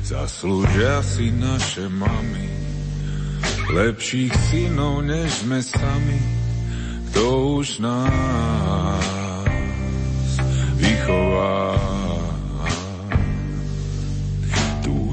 [0.06, 2.46] Zaslúžia si naše mami,
[3.74, 6.22] lepších synov než sme sami
[7.10, 9.02] kto už nás
[10.78, 11.93] vychová.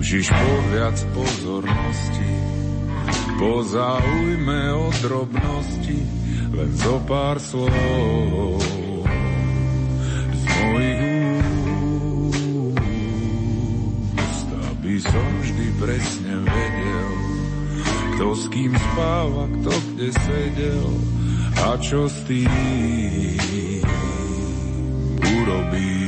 [0.01, 2.33] Túžiš po viac pozornosti,
[3.37, 5.93] po záujme o drobnosti,
[6.57, 8.57] len zo pár slov
[10.33, 11.45] z mojich
[14.25, 17.09] úst, aby som vždy presne vedel,
[18.17, 20.89] kto s kým spáva, kto kde sedel,
[21.61, 22.49] a čo s tým
[25.21, 26.00] urobí.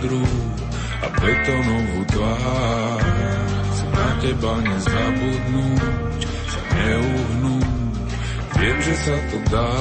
[0.00, 0.34] Druh
[1.00, 3.00] a betonovú tvár.
[3.70, 7.80] Chcem na teba nezabudnúť, sa neuhnúť,
[8.60, 9.72] Viem, že sa to dá,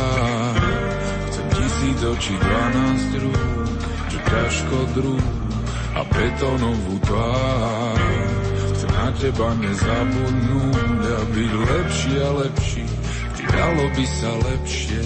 [1.27, 3.75] chcem tisíc očí, dvanáct rúk,
[4.07, 5.27] čo ťažko druh
[5.99, 7.99] a betónovú tvár.
[8.71, 12.85] Chcem na teba nezabudnúť a byť lepší a lepší,
[13.35, 15.03] vždy dalo by sa lepšie.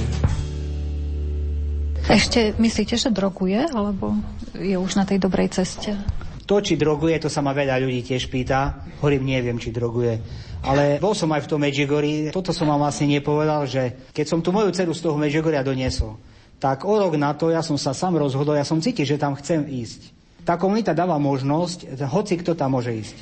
[2.14, 4.14] Ešte myslíte, že droguje, alebo
[4.53, 5.97] je už na tej dobrej ceste?
[6.45, 8.86] To, či droguje, to sa ma veľa ľudí tiež pýta.
[9.01, 10.22] Hovorím, neviem, či droguje.
[10.61, 12.30] Ale bol som aj v tom Medjugorji.
[12.30, 16.22] Toto som vám vlastne nepovedal, že keď som tu moju dceru z toho Medjugorja doniesol,
[16.61, 19.34] tak o rok na to ja som sa sám rozhodol, ja som cítil, že tam
[19.34, 20.14] chcem ísť.
[20.45, 23.18] Tá komunita dáva možnosť, hoci kto tam môže ísť.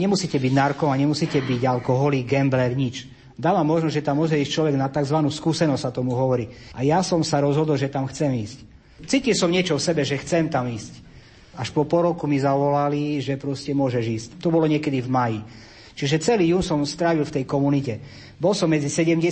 [0.00, 3.13] Nemusíte byť narkoman, nemusíte byť alkoholik, gambler, nič.
[3.34, 5.18] Dáva možnosť, že tam môže ísť človek na tzv.
[5.26, 6.46] skúsenosť, sa tomu hovorí.
[6.70, 8.58] A ja som sa rozhodol, že tam chcem ísť.
[9.10, 11.02] Cítil som niečo v sebe, že chcem tam ísť.
[11.54, 14.28] Až po poroku mi zavolali, že proste môžeš ísť.
[14.42, 15.40] To bolo niekedy v maji.
[15.94, 18.02] Čiže celý jún som strávil v tej komunite.
[18.34, 19.22] Bol som medzi 70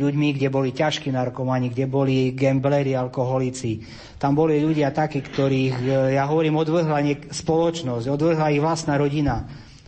[0.00, 3.84] ľuďmi, kde boli ťažkí narkomani, kde boli gambleri, alkoholici.
[4.16, 9.44] Tam boli ľudia takí, ktorých, e, ja hovorím, odvrhla spoločnosť, odvrhla ich vlastná rodina.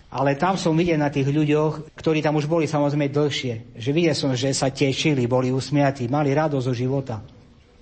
[0.08, 4.16] Ale tam som videl na tých ľuďoch, ktorí tam už boli samozrejme dlhšie, že videl
[4.16, 7.20] som, že sa tešili, boli usmiatí, mali radosť zo života.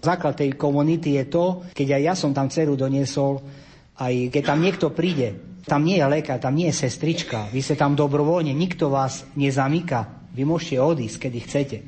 [0.03, 3.39] Základ tej komunity je to, keď aj ja som tam dceru doniesol,
[4.03, 7.51] aj keď tam niekto príde, tam nie je lekár, tam nie je sestrička.
[7.51, 10.31] Vy ste tam dobrovoľne, nikto vás nezamýka.
[10.35, 11.79] Vy môžete odísť, kedy chcete.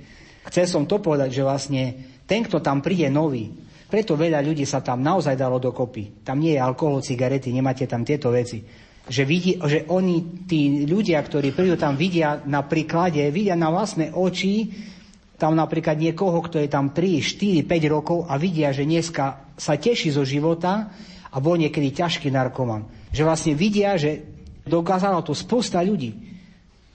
[0.51, 1.82] Chcel som to povedať, že vlastne
[2.26, 3.51] ten, kto tam príde nový,
[3.89, 6.20] preto veľa ľudí sa tam naozaj dalo dokopy.
[6.20, 8.61] Tam nie je alkohol, cigarety, nemáte tam tieto veci.
[9.09, 14.12] Že, vidí, že oni, tí ľudia, ktorí prídu tam, vidia na príklade, vidia na vlastné
[14.12, 14.68] oči,
[15.38, 19.78] tam napríklad niekoho, kto je tam 3, 4, 5 rokov a vidia, že dneska sa
[19.78, 20.90] teší zo života
[21.30, 22.84] a bol niekedy ťažký narkoman.
[23.14, 24.26] Že vlastne vidia, že
[24.66, 26.28] dokázalo to spousta ľudí.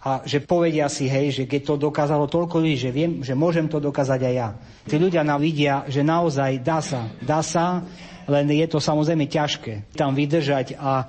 [0.04, 3.72] A že povedia si, hej, že keď to dokázalo toľko ľudí, že viem, že môžem
[3.72, 4.50] to dokázať aj ja.
[4.84, 7.88] Tí ľudia nám vidia, že naozaj dá sa, dá sa,
[8.28, 11.08] len je to samozrejme ťažké tam vydržať a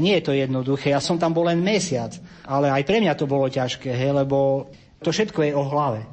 [0.00, 0.92] nie je to jednoduché.
[0.92, 2.16] Ja som tam bol len mesiac,
[2.48, 4.70] ale aj pre mňa to bolo ťažké, hej, lebo
[5.04, 6.04] to všetko je o hlave.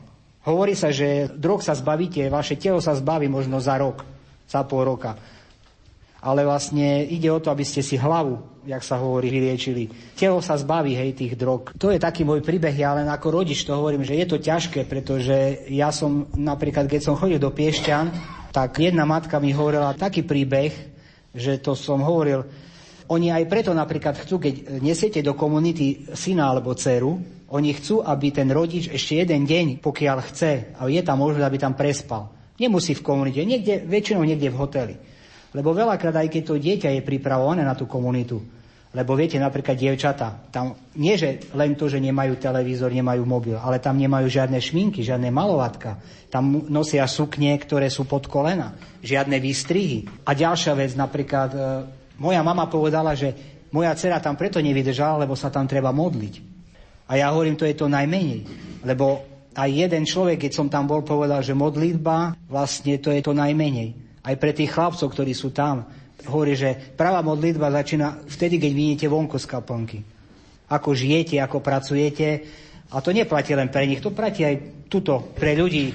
[0.43, 4.03] Hovorí sa, že drog sa zbavíte, vaše telo sa zbaví možno za rok,
[4.47, 5.15] za pol roka
[6.23, 9.91] ale vlastne ide o to, aby ste si hlavu, jak sa hovorí, vyliečili.
[10.15, 11.75] Telo sa zbaví, hej, tých drog.
[11.75, 14.87] To je taký môj príbeh, ja len ako rodič to hovorím, že je to ťažké,
[14.87, 18.05] pretože ja som napríklad, keď som chodil do Piešťan,
[18.55, 20.71] tak jedna matka mi hovorila taký príbeh,
[21.35, 22.47] že to som hovoril,
[23.11, 27.19] oni aj preto napríklad chcú, keď nesiete do komunity syna alebo dceru,
[27.53, 31.57] oni chcú, aby ten rodič ešte jeden deň, pokiaľ chce, a je tam možnosť, aby
[31.61, 32.33] tam prespal.
[32.57, 34.95] Nemusí v komunite, niekde, väčšinou niekde v hoteli.
[35.53, 38.41] Lebo veľakrát aj keď to dieťa je pripravované na tú komunitu,
[38.93, 43.81] lebo viete, napríklad dievčata, tam nie že len to, že nemajú televízor, nemajú mobil, ale
[43.81, 45.97] tam nemajú žiadne šminky, žiadne malovatka.
[46.29, 50.05] Tam nosia suknie, ktoré sú pod kolena, žiadne výstrihy.
[50.29, 51.59] A ďalšia vec, napríklad, e,
[52.23, 53.35] moja mama povedala, že
[53.75, 56.39] moja dcera tam preto nevydržala, lebo sa tam treba modliť.
[57.11, 58.47] A ja hovorím, to je to najmenej.
[58.87, 63.35] Lebo aj jeden človek, keď som tam bol, povedal, že modlitba, vlastne to je to
[63.35, 65.83] najmenej aj pre tých chlapcov, ktorí sú tam.
[66.23, 69.99] Hovorí, že pravá modlitba začína vtedy, keď vidíte vonko z kaplnky.
[70.71, 72.27] Ako žijete, ako pracujete.
[72.95, 75.91] A to neplatí len pre nich, to platí aj tuto pre ľudí,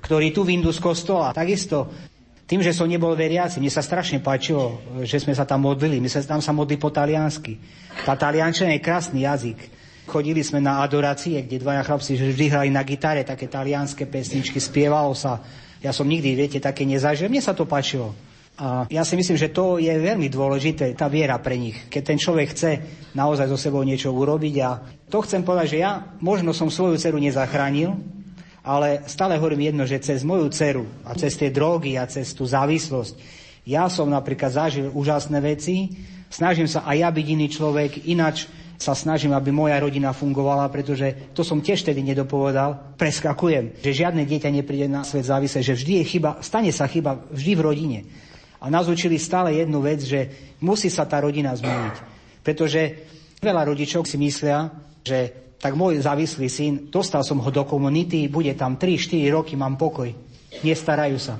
[0.00, 1.36] ktorí tu vyndú z kostola.
[1.36, 2.07] Takisto
[2.48, 6.00] tým, že som nebol veriaci, mne sa strašne páčilo, že sme sa tam modlili.
[6.00, 7.60] My sa tam sa modli po taliansky.
[8.08, 9.60] Tá taliančina je krásny jazyk.
[10.08, 15.12] Chodili sme na adorácie, kde dvaja chlapci vždy hrali na gitare také talianské pesničky, spievalo
[15.12, 15.44] sa.
[15.84, 17.28] Ja som nikdy, viete, také nezažil.
[17.28, 18.16] Mne sa to páčilo.
[18.56, 21.76] A ja si myslím, že to je veľmi dôležité, tá viera pre nich.
[21.92, 22.70] Keď ten človek chce
[23.12, 27.20] naozaj so sebou niečo urobiť a to chcem povedať, že ja možno som svoju dceru
[27.20, 28.17] nezachránil,
[28.68, 32.44] ale stále hovorím jedno, že cez moju dceru a cez tie drogy a cez tú
[32.44, 33.16] závislosť,
[33.64, 35.96] ja som napríklad zažil úžasné veci,
[36.28, 38.44] snažím sa aj ja byť iný človek, inač
[38.78, 44.22] sa snažím, aby moja rodina fungovala, pretože to som tiež tedy nedopovedal, preskakujem, že žiadne
[44.22, 48.00] dieťa nepríde na svet závisle, že vždy je chyba, stane sa chyba vždy v rodine.
[48.62, 51.96] A nás učili stále jednu vec, že musí sa tá rodina zmeniť.
[52.44, 52.80] Pretože
[53.42, 54.70] veľa rodičov si myslia,
[55.02, 59.74] že tak môj závislý syn, dostal som ho do komunity, bude tam 3-4 roky, mám
[59.74, 60.10] pokoj.
[60.62, 61.34] Nestarajú sa.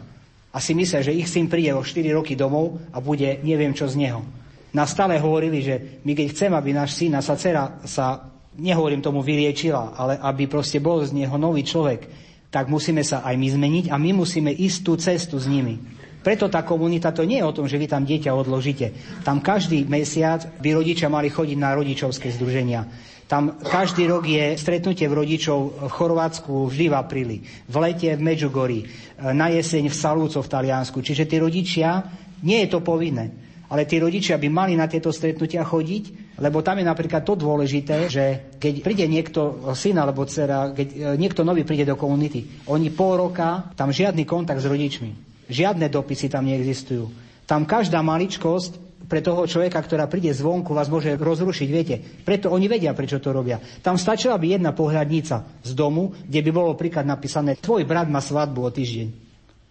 [0.51, 3.87] A si myslia, že ich syn príde o 4 roky domov a bude neviem čo
[3.87, 4.27] z neho.
[4.75, 8.27] Na stále hovorili, že my keď chceme, aby náš syn a sa dcera sa,
[8.59, 12.11] nehovorím tomu, vyliečila, ale aby proste bol z neho nový človek,
[12.51, 15.79] tak musíme sa aj my zmeniť a my musíme ísť tú cestu s nimi.
[16.19, 18.93] Preto tá komunita to nie je o tom, že vy tam dieťa odložíte.
[19.23, 22.85] Tam každý mesiac by rodičia mali chodiť na rodičovské združenia.
[23.29, 28.25] Tam každý rok je stretnutie v rodičov v Chorvátsku vždy v apríli, v lete v
[28.25, 28.89] Medžugorí,
[29.37, 31.05] na jeseň v Salúco v Taliansku.
[31.05, 32.09] Čiže tí rodičia,
[32.41, 33.29] nie je to povinné,
[33.69, 38.09] ale tí rodičia by mali na tieto stretnutia chodiť, lebo tam je napríklad to dôležité,
[38.09, 38.25] že
[38.57, 43.21] keď príde niekto, syn alebo dcera, keď e, niekto nový príde do komunity, oni pol
[43.21, 47.13] roka, tam žiadny kontakt s rodičmi, žiadne dopisy tam neexistujú.
[47.45, 51.97] Tam každá maličkosť pre toho človeka, ktorá príde zvonku, vás môže rozrušiť, viete.
[51.99, 53.57] Preto oni vedia, prečo to robia.
[53.81, 58.21] Tam stačila by jedna pohľadnica z domu, kde by bolo príklad napísané, tvoj brat má
[58.21, 59.09] svadbu o týždeň.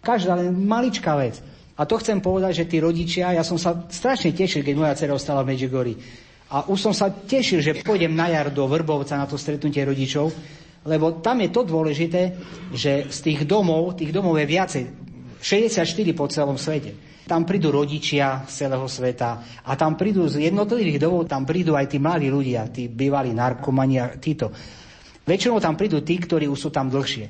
[0.02, 1.38] Každá len maličká vec.
[1.78, 5.14] A to chcem povedať, že tí rodičia, ja som sa strašne tešil, keď moja dcera
[5.14, 5.94] ostala v Medjugorji.
[6.50, 10.34] A už som sa tešil, že pôjdem na jar do Vrbovca na to stretnutie rodičov,
[10.82, 12.34] lebo tam je to dôležité,
[12.74, 14.84] že z tých domov, tých domov je viacej,
[15.38, 15.86] 64
[16.18, 16.98] po celom svete.
[17.28, 21.92] Tam prídu rodičia z celého sveta a tam prídu z jednotlivých domov, tam prídu aj
[21.92, 24.48] tí mladí ľudia, tí bývalí narkomani a títo.
[25.28, 27.28] Väčšinou tam prídu tí, ktorí už sú tam dlhšie.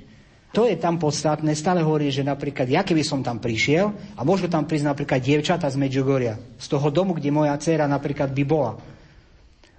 [0.55, 1.53] To je tam podstatné.
[1.53, 5.67] Stále hovorí, že napríklad ja keby som tam prišiel a môžu tam prísť napríklad dievčata
[5.69, 8.79] z Medjugorja, z toho domu, kde moja dcéra napríklad by bola.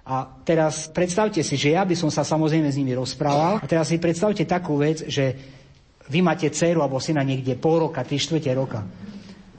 [0.06, 3.58] A teraz predstavte si, že ja by som sa samozrejme s nimi rozprával.
[3.62, 5.34] A teraz si predstavte takú vec, že
[6.10, 8.82] vy máte dceru alebo syna niekde pol roka, tri štvrte roka.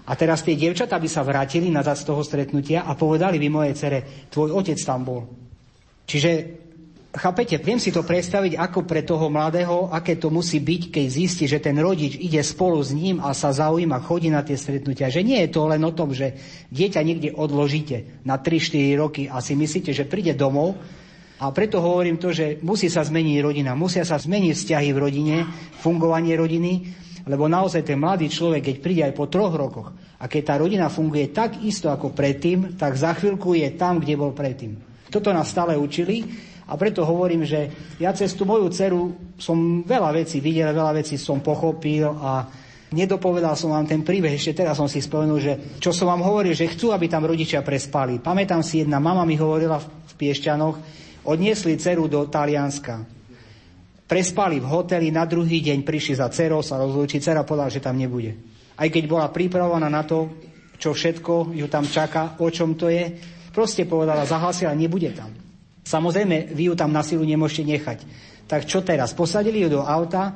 [0.07, 3.73] A teraz tie dievčatá by sa vrátili nazad z toho stretnutia a povedali by mojej
[3.77, 3.99] cere,
[4.33, 5.21] tvoj otec tam bol.
[6.09, 6.31] Čiže,
[7.13, 11.45] chápete, viem si to predstaviť, ako pre toho mladého, aké to musí byť, keď zistí,
[11.45, 15.13] že ten rodič ide spolu s ním a sa zaujíma, chodí na tie stretnutia.
[15.13, 16.33] Že nie je to len o tom, že
[16.73, 20.81] dieťa niekde odložíte na 3-4 roky a si myslíte, že príde domov,
[21.41, 25.35] a preto hovorím to, že musí sa zmeniť rodina, musia sa zmeniť vzťahy v rodine,
[25.81, 26.85] fungovanie rodiny
[27.25, 30.87] lebo naozaj ten mladý človek, keď príde aj po troch rokoch a keď tá rodina
[30.89, 34.77] funguje tak isto ako predtým, tak za chvíľku je tam, kde bol predtým.
[35.11, 36.23] Toto nás stále učili
[36.65, 37.67] a preto hovorím, že
[37.99, 42.47] ja cez tú moju dceru som veľa vecí videl, veľa vecí som pochopil a
[42.95, 45.53] nedopovedal som vám ten príbeh, ešte teraz som si spomenul, že
[45.83, 48.23] čo som vám hovoril, že chcú, aby tam rodičia prespali.
[48.23, 50.75] Pamätám si, jedna mama mi hovorila v Piešťanoch,
[51.27, 53.20] odniesli dceru do Talianska
[54.11, 57.95] Prespali v hoteli, na druhý deň prišli za dcerou sa rozlúčiť, dcera povedala, že tam
[57.95, 58.35] nebude.
[58.75, 60.27] Aj keď bola pripravovaná na to,
[60.75, 63.07] čo všetko ju tam čaká, o čom to je,
[63.55, 65.31] proste povedala, zahlasila, nebude tam.
[65.87, 67.99] Samozrejme, vy ju tam na silu nemôžete nechať.
[68.51, 69.15] Tak čo teraz?
[69.15, 70.35] Posadili ju do auta,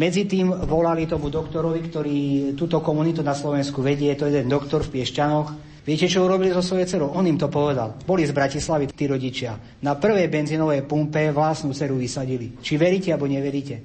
[0.00, 2.18] medzi tým volali tomu doktorovi, ktorý
[2.56, 5.52] túto komunitu na Slovensku vedie, to je jeden doktor v Piešťanoch,
[5.84, 7.08] Viete, čo urobili so svojou dcerou?
[7.12, 8.00] On im to povedal.
[8.08, 9.52] Boli z Bratislavy tí rodičia.
[9.84, 12.56] Na prvej benzínovej pumpe vlastnú dceru vysadili.
[12.56, 13.84] Či veríte, alebo neveríte.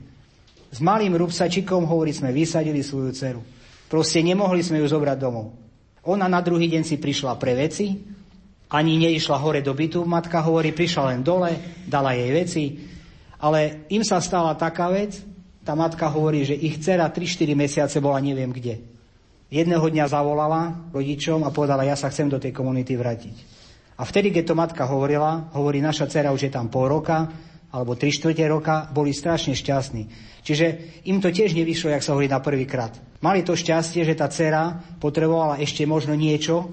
[0.71, 3.41] S malým rúbsačikom, hovorí, sme vysadili svoju dceru.
[3.91, 5.51] Proste nemohli sme ju zobrať domov.
[6.07, 7.99] Ona na druhý deň si prišla pre veci,
[8.71, 12.63] ani neišla hore do bytu, matka hovorí, prišla len dole, dala jej veci,
[13.43, 15.19] ale im sa stala taká vec,
[15.67, 18.88] tá matka hovorí, že ich dcera 3-4 mesiace bola neviem kde.
[19.49, 23.35] Jedného dňa zavolala rodičom a povedala, ja sa chcem do tej komunity vrátiť.
[23.97, 27.27] A vtedy, keď to matka hovorila, hovorí, naša dcera už je tam pol roka,
[27.73, 30.03] alebo tri štvrte roka, boli strašne šťastní.
[30.45, 30.65] Čiže
[31.09, 32.93] im to tiež nevyšlo, jak sa hovorí na prvýkrát.
[33.21, 36.69] Mali to šťastie, že tá dcera potrebovala ešte možno niečo,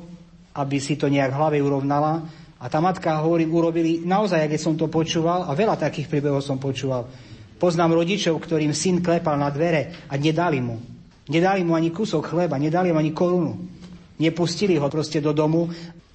[0.56, 2.24] aby si to nejak v hlave urovnala.
[2.56, 6.56] A tá matka, hovorí, urobili naozaj, keď som to počúval, a veľa takých príbehov som
[6.56, 7.08] počúval,
[7.56, 10.76] Poznám rodičov, ktorým syn klepal na dvere a nedali mu.
[11.26, 13.58] Nedali mu ani kúsok chleba, nedali mu ani korunu.
[14.22, 15.66] Nepustili ho proste do domu.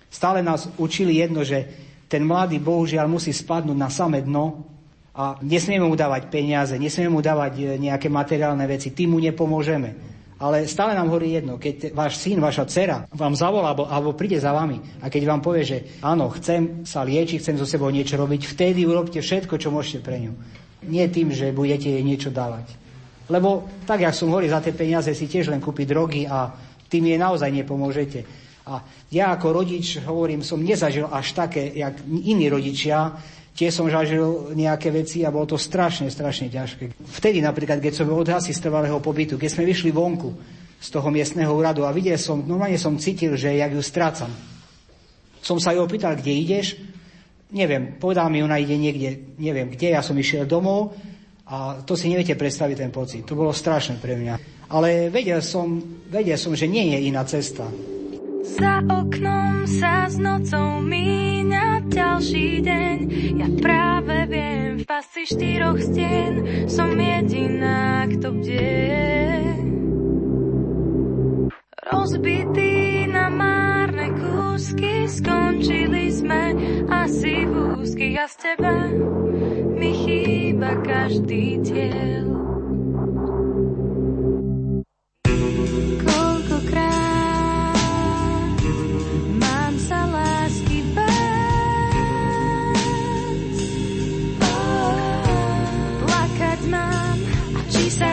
[0.07, 1.67] Stále nás učili jedno, že
[2.11, 4.67] ten mladý bohužiaľ musí spadnúť na samé dno
[5.11, 10.11] a nesmieme mu dávať peniaze, nesmieme mu dávať e, nejaké materiálne veci, tým mu nepomôžeme.
[10.41, 14.41] Ale stále nám hovorí jedno, keď váš syn, vaša dcera vám zavolá alebo, alebo príde
[14.41, 18.17] za vami a keď vám povie, že áno, chcem sa liečiť, chcem so sebou niečo
[18.17, 20.33] robiť, vtedy urobte všetko, čo môžete pre ňu.
[20.89, 22.73] Nie tým, že budete jej niečo dávať.
[23.31, 26.51] Lebo tak, jak som hovoril, za tie peniaze si tiež len kúpiť drogy a
[26.91, 28.19] tým jej naozaj nepomôžete.
[28.67, 33.15] A ja ako rodič, hovorím, som nezažil až také, jak iní rodičia,
[33.51, 36.95] Tiež som zažil nejaké veci a bolo to strašne, strašne ťažké.
[37.19, 40.31] Vtedy napríklad, keď som bol odhlasí z trvalého pobytu, keď sme vyšli vonku
[40.79, 44.31] z toho miestneho úradu a videl som, normálne som cítil, že jak ju strácam.
[45.43, 46.79] Som sa ju opýtal, kde ideš,
[47.51, 50.95] neviem, povedal mi, ona ide niekde, neviem kde, ja som išiel domov
[51.51, 53.27] a to si neviete predstaviť ten pocit.
[53.27, 54.35] To bolo strašné pre mňa.
[54.71, 57.67] Ale vedel som, vedel som, že nie je iná cesta.
[58.41, 62.95] Za oknom sa s nocou míňa ďalší deň.
[63.35, 69.11] Ja práve viem, v pasti štyroch stien som jediná, kto bdie.
[71.91, 76.55] Rozbitý na márne kúsky, skončili sme
[76.87, 78.73] asi v úzkých a z teba
[79.81, 82.29] mi chýba každý diel.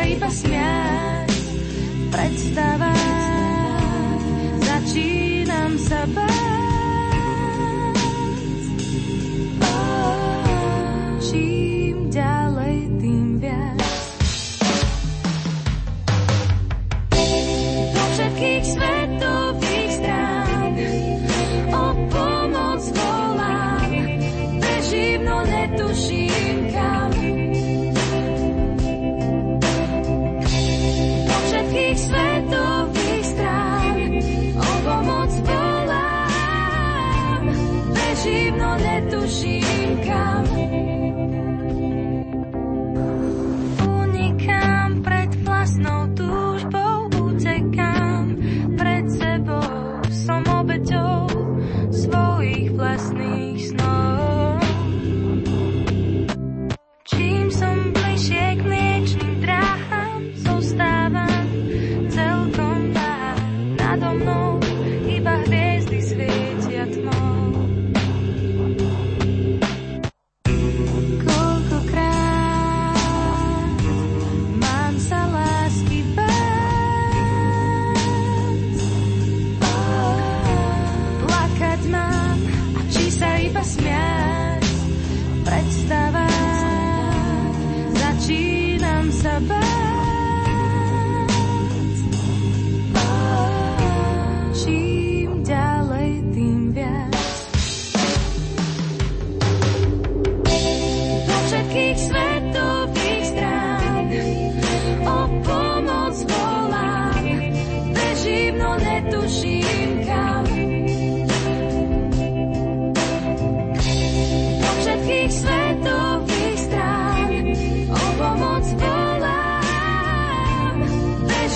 [0.09, 1.31] iba smiať,
[2.09, 2.99] predstavať,
[4.67, 6.38] začínam sa báť.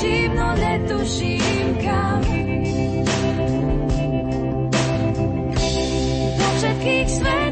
[0.03, 2.23] tuším, no netuším kam.
[6.39, 7.52] Po všetkých svet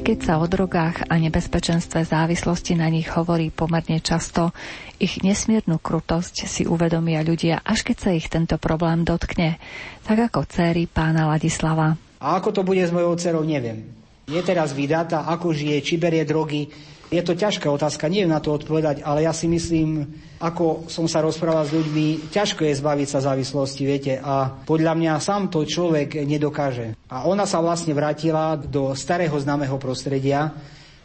[0.00, 4.56] sa o drogách a nebezpečenstve závislosti na nich hovorí pomerne často,
[4.96, 9.60] ich nesmiernu krutosť si uvedomia ľudia, až keď sa ich tento problém dotkne,
[10.08, 12.00] tak ako céry pána Ladislava.
[12.24, 13.84] A ako to bude s mojou dcerou, neviem.
[14.24, 16.72] Je teraz vydatá, ako žije, či berie drogy,
[17.12, 20.08] je to ťažká otázka, neviem na to odpovedať, ale ja si myslím,
[20.40, 25.12] ako som sa rozprával s ľuďmi, ťažko je zbaviť sa závislosti, viete, a podľa mňa
[25.20, 26.96] sám to človek nedokáže.
[27.12, 30.48] A ona sa vlastne vrátila do starého známeho prostredia,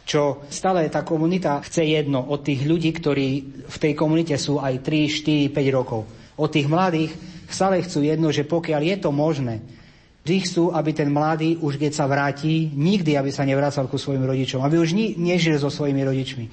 [0.08, 3.28] čo stále tá komunita chce jedno od tých ľudí, ktorí
[3.68, 6.08] v tej komunite sú aj 3, 4, 5 rokov.
[6.40, 7.12] Od tých mladých
[7.52, 9.60] stále chcú jedno, že pokiaľ je to možné,
[10.28, 14.28] vždy chcú, aby ten mladý, už keď sa vráti, nikdy, aby sa nevracal ku svojim
[14.28, 16.44] rodičom, aby už ni- nežil so svojimi rodičmi.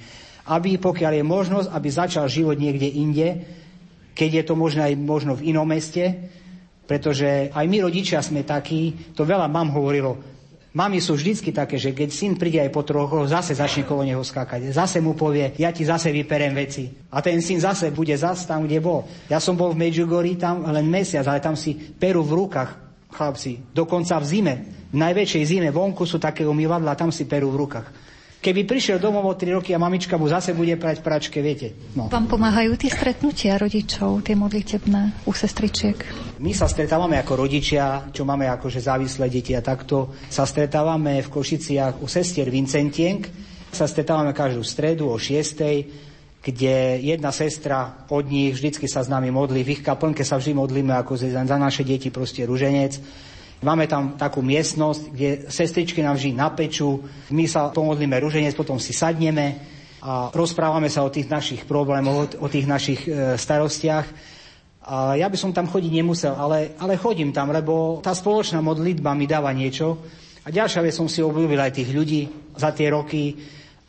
[0.48, 3.44] Aby, pokiaľ je možnosť, aby začal život niekde inde,
[4.16, 6.32] keď je to možné aj možno v inom meste,
[6.88, 10.16] pretože aj my rodičia sme takí, to veľa mám hovorilo,
[10.76, 14.20] Mami sú vždycky také, že keď syn príde aj po trochu, zase začne kolo neho
[14.20, 14.76] skákať.
[14.76, 16.92] Zase mu povie, ja ti zase vyperem veci.
[17.08, 19.08] A ten syn zase bude zase tam, kde bol.
[19.32, 23.72] Ja som bol v Medjugorji tam len mesiac, ale tam si peru v rukách chlapci.
[23.72, 24.54] Dokonca v zime,
[24.90, 27.88] v najväčšej zime, vonku sú také umývadla, tam si perú v rukách.
[28.36, 31.74] Keby prišiel domov o 3 roky a mamička mu zase bude prať pračke, viete.
[31.98, 32.06] No.
[32.06, 35.98] Vám pomáhajú tie stretnutia rodičov, tie modlitebné u sestričiek?
[36.38, 40.14] My sa stretávame ako rodičia, čo máme akože závislé deti a takto.
[40.30, 43.26] Sa stretávame v Košiciach u sestier Vincentienk.
[43.74, 49.34] Sa stretávame každú stredu o 6 kde jedna sestra od nich vždycky sa s nami
[49.34, 49.66] modlí.
[49.66, 53.02] V ich kaplnke sa vždy modlíme ako za naše deti, proste ruženec.
[53.64, 57.00] Máme tam takú miestnosť, kde sestričky nám vždy napečú,
[57.32, 59.56] my sa pomodlíme ruženec, potom si sadneme
[60.04, 64.06] a rozprávame sa o tých našich problémoch, o tých našich e, starostiach.
[64.86, 69.16] A ja by som tam chodiť nemusel, ale, ale chodím tam, lebo tá spoločná modlitba
[69.16, 69.98] mi dáva niečo.
[70.46, 72.22] A ďalšia vec som si obľúbil aj tých ľudí
[72.54, 73.34] za tie roky.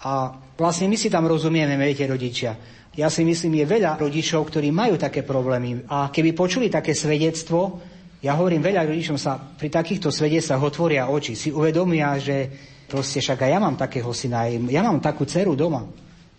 [0.02, 2.58] A vlastne my si tam rozumieme, viete, rodičia.
[2.98, 5.86] Ja si myslím, je veľa rodičov, ktorí majú také problémy.
[5.86, 7.78] A keby počuli také svedectvo,
[8.26, 12.50] ja hovorím, veľa rodičom sa pri takýchto sa otvoria oči, si uvedomia, že
[12.90, 15.86] proste však aj ja mám takého syna, ja mám takú dceru doma.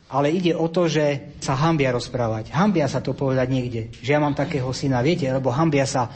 [0.09, 2.51] Ale ide o to, že sa hambia rozprávať.
[2.51, 6.09] Hambia sa to povedať niekde, že ja mám takého syna, viete, lebo hambia sa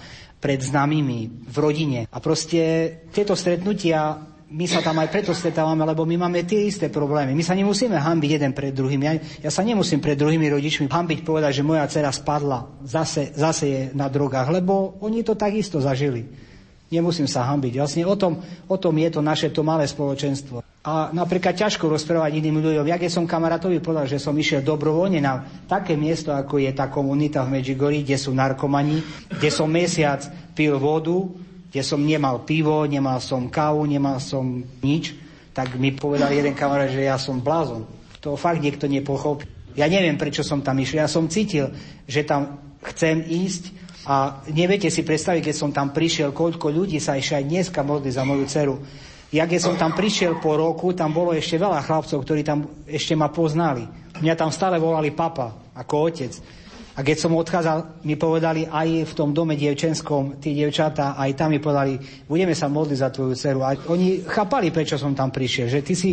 [0.42, 2.00] pred známymi v rodine.
[2.10, 6.92] A proste tieto stretnutia my sa tam aj preto stretávame, lebo my máme tie isté
[6.92, 7.32] problémy.
[7.32, 9.00] My sa nemusíme hambiť jeden pred druhým.
[9.00, 9.12] Ja,
[9.48, 13.80] ja sa nemusím pred druhými rodičmi hambiť povedať, že moja dcera spadla, zase, zase je
[13.96, 16.28] na drogách, lebo oni to takisto zažili.
[16.92, 17.80] Nemusím sa hambiť.
[17.80, 20.60] Vlastne o tom, o tom je to naše to malé spoločenstvo.
[20.84, 22.84] A napríklad ťažko rozprávať iným ľuďom.
[22.90, 26.92] Ja keď som kamarátovi povedal, že som išiel dobrovoľne na také miesto, ako je tá
[26.92, 29.00] komunita v Medjugorji, kde sú narkomani,
[29.32, 30.20] kde som mesiac
[30.52, 31.32] pil vodu,
[31.72, 35.16] kde som nemal pivo, nemal som kávu, nemal som nič,
[35.56, 37.88] tak mi povedal jeden kamarát, že ja som blázon.
[38.20, 39.48] To fakt niekto nepochopí.
[39.72, 41.00] Ja neviem, prečo som tam išiel.
[41.00, 41.72] Ja som cítil,
[42.04, 42.60] že tam
[42.92, 43.72] chcem ísť
[44.04, 48.12] a neviete si predstaviť, keď som tam prišiel, koľko ľudí sa ešte aj dneska modli
[48.12, 48.76] za moju dceru.
[49.32, 53.16] Ja keď som tam prišiel po roku, tam bolo ešte veľa chlapcov, ktorí tam ešte
[53.16, 53.88] ma poznali.
[54.20, 56.32] Mňa tam stále volali papa, ako otec.
[56.92, 61.48] A keď som odchádzal, mi povedali aj v tom dome dievčenskom, tí dievčatá, aj tam
[61.48, 61.96] mi povedali,
[62.28, 63.60] budeme sa modliť za tvoju dceru.
[63.64, 65.72] A oni chápali, prečo som tam prišiel.
[65.72, 66.10] Že ty si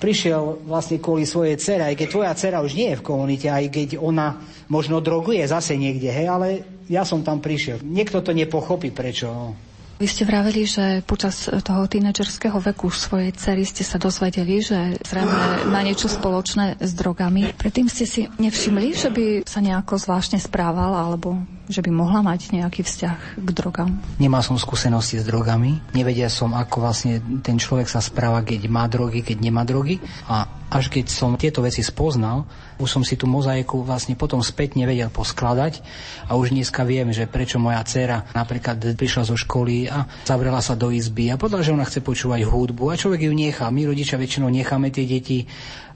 [0.00, 3.68] prišiel vlastne kvôli svojej dcere, aj keď tvoja dcera už nie je v komunite, aj
[3.68, 4.40] keď ona
[4.72, 6.48] možno droguje zase niekde, hej, ale
[6.88, 7.84] ja som tam prišiel.
[7.84, 9.28] Niekto to nepochopí, prečo.
[9.28, 9.71] No.
[10.02, 15.70] Vy ste vraveli, že počas toho tínedžerského veku svojej cery ste sa dozvedeli, že zrejme
[15.70, 17.54] má niečo spoločné s drogami.
[17.54, 21.38] Predtým ste si nevšimli, že by sa nejako zvláštne správala alebo
[21.72, 23.96] že by mohla mať nejaký vzťah k drogám?
[24.20, 25.80] Nemal som skúsenosti s drogami.
[25.96, 29.96] Nevedel som, ako vlastne ten človek sa správa, keď má drogy, keď nemá drogy.
[30.28, 32.48] A až keď som tieto veci spoznal,
[32.80, 35.84] už som si tú mozaiku vlastne potom spätne vedel poskladať
[36.24, 40.72] a už dneska viem, že prečo moja dcera napríklad prišla zo školy a zavrela sa
[40.72, 43.68] do izby a podľa, že ona chce počúvať hudbu a človek ju nechá.
[43.68, 45.44] My rodičia väčšinou necháme tie deti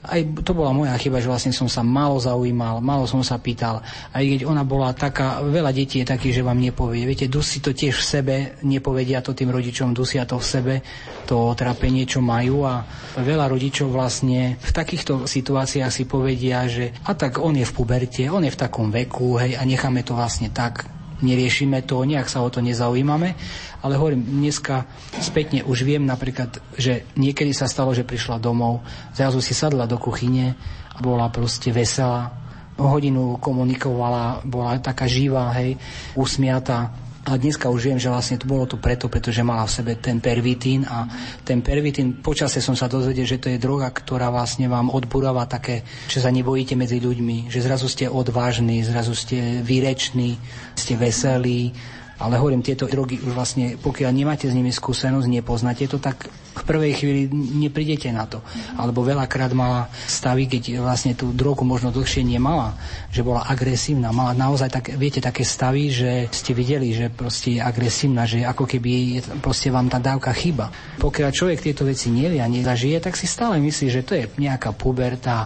[0.06, 3.84] aj to bola moja chyba, že vlastne som sa málo zaujímal, málo som sa pýtal.
[4.10, 7.04] Aj keď ona bola taká, veľa detí je takých, že vám nepovie.
[7.04, 8.34] Viete, dusí to tiež v sebe,
[8.64, 10.74] nepovedia to tým rodičom, dusia to v sebe,
[11.28, 12.86] to trápenie, čo majú a
[13.20, 18.22] veľa rodičov vlastne v takýchto situáciách si povedia, že a tak on je v puberte,
[18.30, 22.44] on je v takom veku, hej, a necháme to vlastne tak, neriešime to, nejak sa
[22.44, 23.36] o to nezaujímame
[23.86, 24.82] ale hovorím, dneska
[25.22, 28.82] spätne už viem napríklad, že niekedy sa stalo, že prišla domov,
[29.14, 30.58] zrazu si sadla do kuchyne
[30.90, 32.34] a bola proste veselá,
[32.74, 35.78] hodinu komunikovala, bola taká živá, hej,
[36.18, 37.05] usmiatá.
[37.26, 40.22] A dneska už viem, že vlastne to bolo to preto, pretože mala v sebe ten
[40.22, 41.10] pervitín a
[41.42, 45.82] ten pervitín, počasie som sa dozvedel, že to je droga, ktorá vlastne vám odburáva také,
[46.06, 50.38] že sa nebojíte medzi ľuďmi, že zrazu ste odvážni, zrazu ste výreční,
[50.78, 51.74] ste veselí,
[52.16, 56.62] ale hovorím, tieto drogy už vlastne, pokiaľ nemáte s nimi skúsenosť, nepoznáte to, tak v
[56.64, 58.40] prvej chvíli neprídete na to.
[58.80, 62.72] Alebo veľakrát mala stavy, keď vlastne tú drogu možno dlhšie nemala,
[63.12, 64.16] že bola agresívna.
[64.16, 68.64] Mala naozaj tak, viete, také stavy, že ste videli, že proste je agresívna, že ako
[68.64, 70.72] keby proste vám tá dávka chyba.
[70.96, 74.72] Pokiaľ človek tieto veci nevie a nezažije, tak si stále myslí, že to je nejaká
[74.72, 75.44] puberta,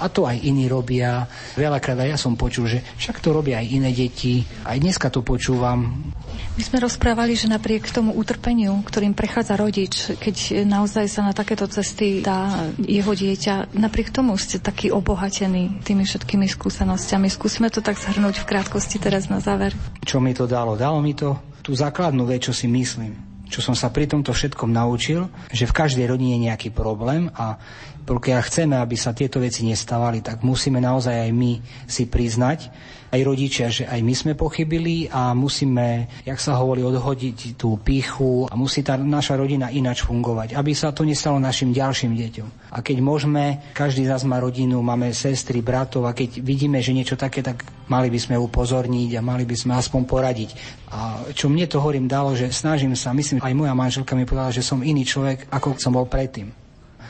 [0.00, 1.28] A to aj iní robia.
[1.58, 4.44] Veľakrát aj ja som počul, že však to robia aj iné deti.
[4.64, 6.12] Aj dneska to počúvam.
[6.52, 11.64] My sme rozprávali, že napriek tomu utrpeniu, ktorým prechádza rodič, keď naozaj sa na takéto
[11.64, 17.32] cesty dá jeho dieťa, napriek tomu ste taký obohatení tými všetkými skúsenostiami.
[17.32, 19.72] Skúsime to tak zhrnúť v krátkosti teraz na záver.
[20.04, 20.76] Čo mi to dalo?
[20.76, 24.72] Dalo mi to tú základnú vec, čo si myslím čo som sa pri tomto všetkom
[24.72, 27.60] naučil, že v každej rodine je nejaký problém a
[28.02, 31.52] pokiaľ chceme, aby sa tieto veci nestávali, tak musíme naozaj aj my
[31.86, 32.70] si priznať,
[33.12, 38.48] aj rodičia, že aj my sme pochybili a musíme, jak sa hovorí, odhodiť tú pichu
[38.48, 42.48] a musí tá naša rodina inač fungovať, aby sa to nestalo našim ďalším deťom.
[42.72, 46.96] A keď môžeme, každý z nás má rodinu, máme sestry, bratov a keď vidíme, že
[46.96, 50.50] niečo také, tak mali by sme upozorniť a mali by sme aspoň poradiť.
[50.88, 54.56] A čo mne to hovorím dalo, že snažím sa, myslím, aj moja manželka mi povedala,
[54.56, 56.61] že som iný človek, ako som bol predtým.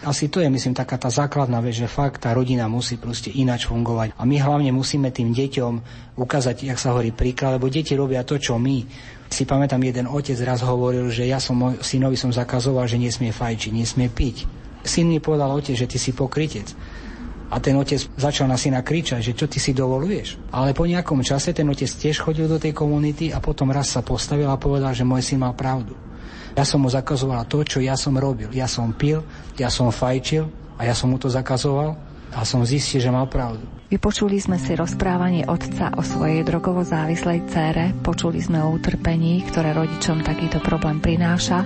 [0.03, 3.71] Asi to je, myslím, taká tá základná vec, že fakt tá rodina musí proste inač
[3.71, 4.19] fungovať.
[4.19, 5.73] A my hlavne musíme tým deťom
[6.19, 8.83] ukázať, jak sa hovorí príklad, lebo deti robia to, čo my.
[9.31, 13.31] Si pamätám, jeden otec raz hovoril, že ja som môj synovi som zakazoval, že nesmie
[13.31, 14.45] fajčiť, nesmie piť.
[14.83, 16.67] Syn mi povedal otec, že ty si pokrytec.
[17.53, 20.51] A ten otec začal na syna kričať, že čo ty si dovoluješ.
[20.51, 24.03] Ale po nejakom čase ten otec tiež chodil do tej komunity a potom raz sa
[24.03, 25.95] postavil a povedal, že môj syn mal pravdu.
[26.53, 28.53] Ja som mu zakazoval to, čo ja som robil.
[28.53, 29.25] Ja som pil,
[29.57, 31.97] ja som fajčil a ja som mu to zakazoval
[32.33, 33.65] a som zistil, že mal pravdu.
[33.93, 39.77] Vypočuli sme si rozprávanie otca o svojej drogovo závislej cére, počuli sme o utrpení, ktoré
[39.77, 41.61] rodičom takýto problém prináša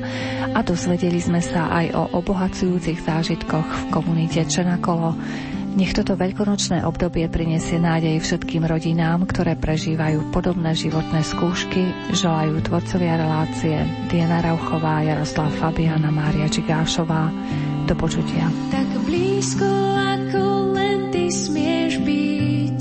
[0.51, 5.15] a dozvedeli sme sa aj o obohacujúcich zážitkoch v komunite Čenakolo,
[5.77, 13.21] nech toto veľkonočné obdobie prinesie nádej všetkým rodinám, ktoré prežívajú podobné životné skúšky, želajú tvorcovia
[13.21, 17.29] relácie Diana Rauchová, Jaroslav Fabiana, Mária Čigášová.
[17.87, 18.51] Do počutia.
[18.73, 22.81] Tak blízko, ako len ty smieš byť.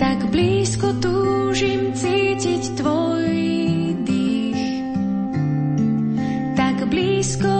[0.00, 3.30] Tak blízko túžim cítiť tvoj
[4.02, 4.64] dých.
[6.58, 7.57] Tak blízko,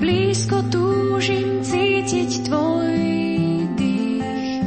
[0.00, 2.96] blízko túžim cítiť tvoj
[3.76, 4.64] dých.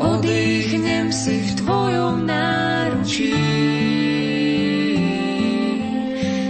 [0.00, 3.36] Oddychnem si v tvojom náručí.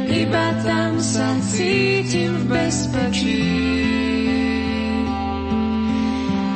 [0.07, 3.43] Iba tam sa cítim v bezpečí.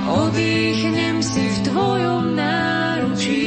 [0.07, 3.47] Oddychnem si v tvojom náručí.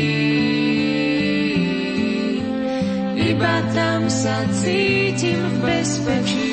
[3.23, 6.52] Iba tam sa cítim v bezpečí.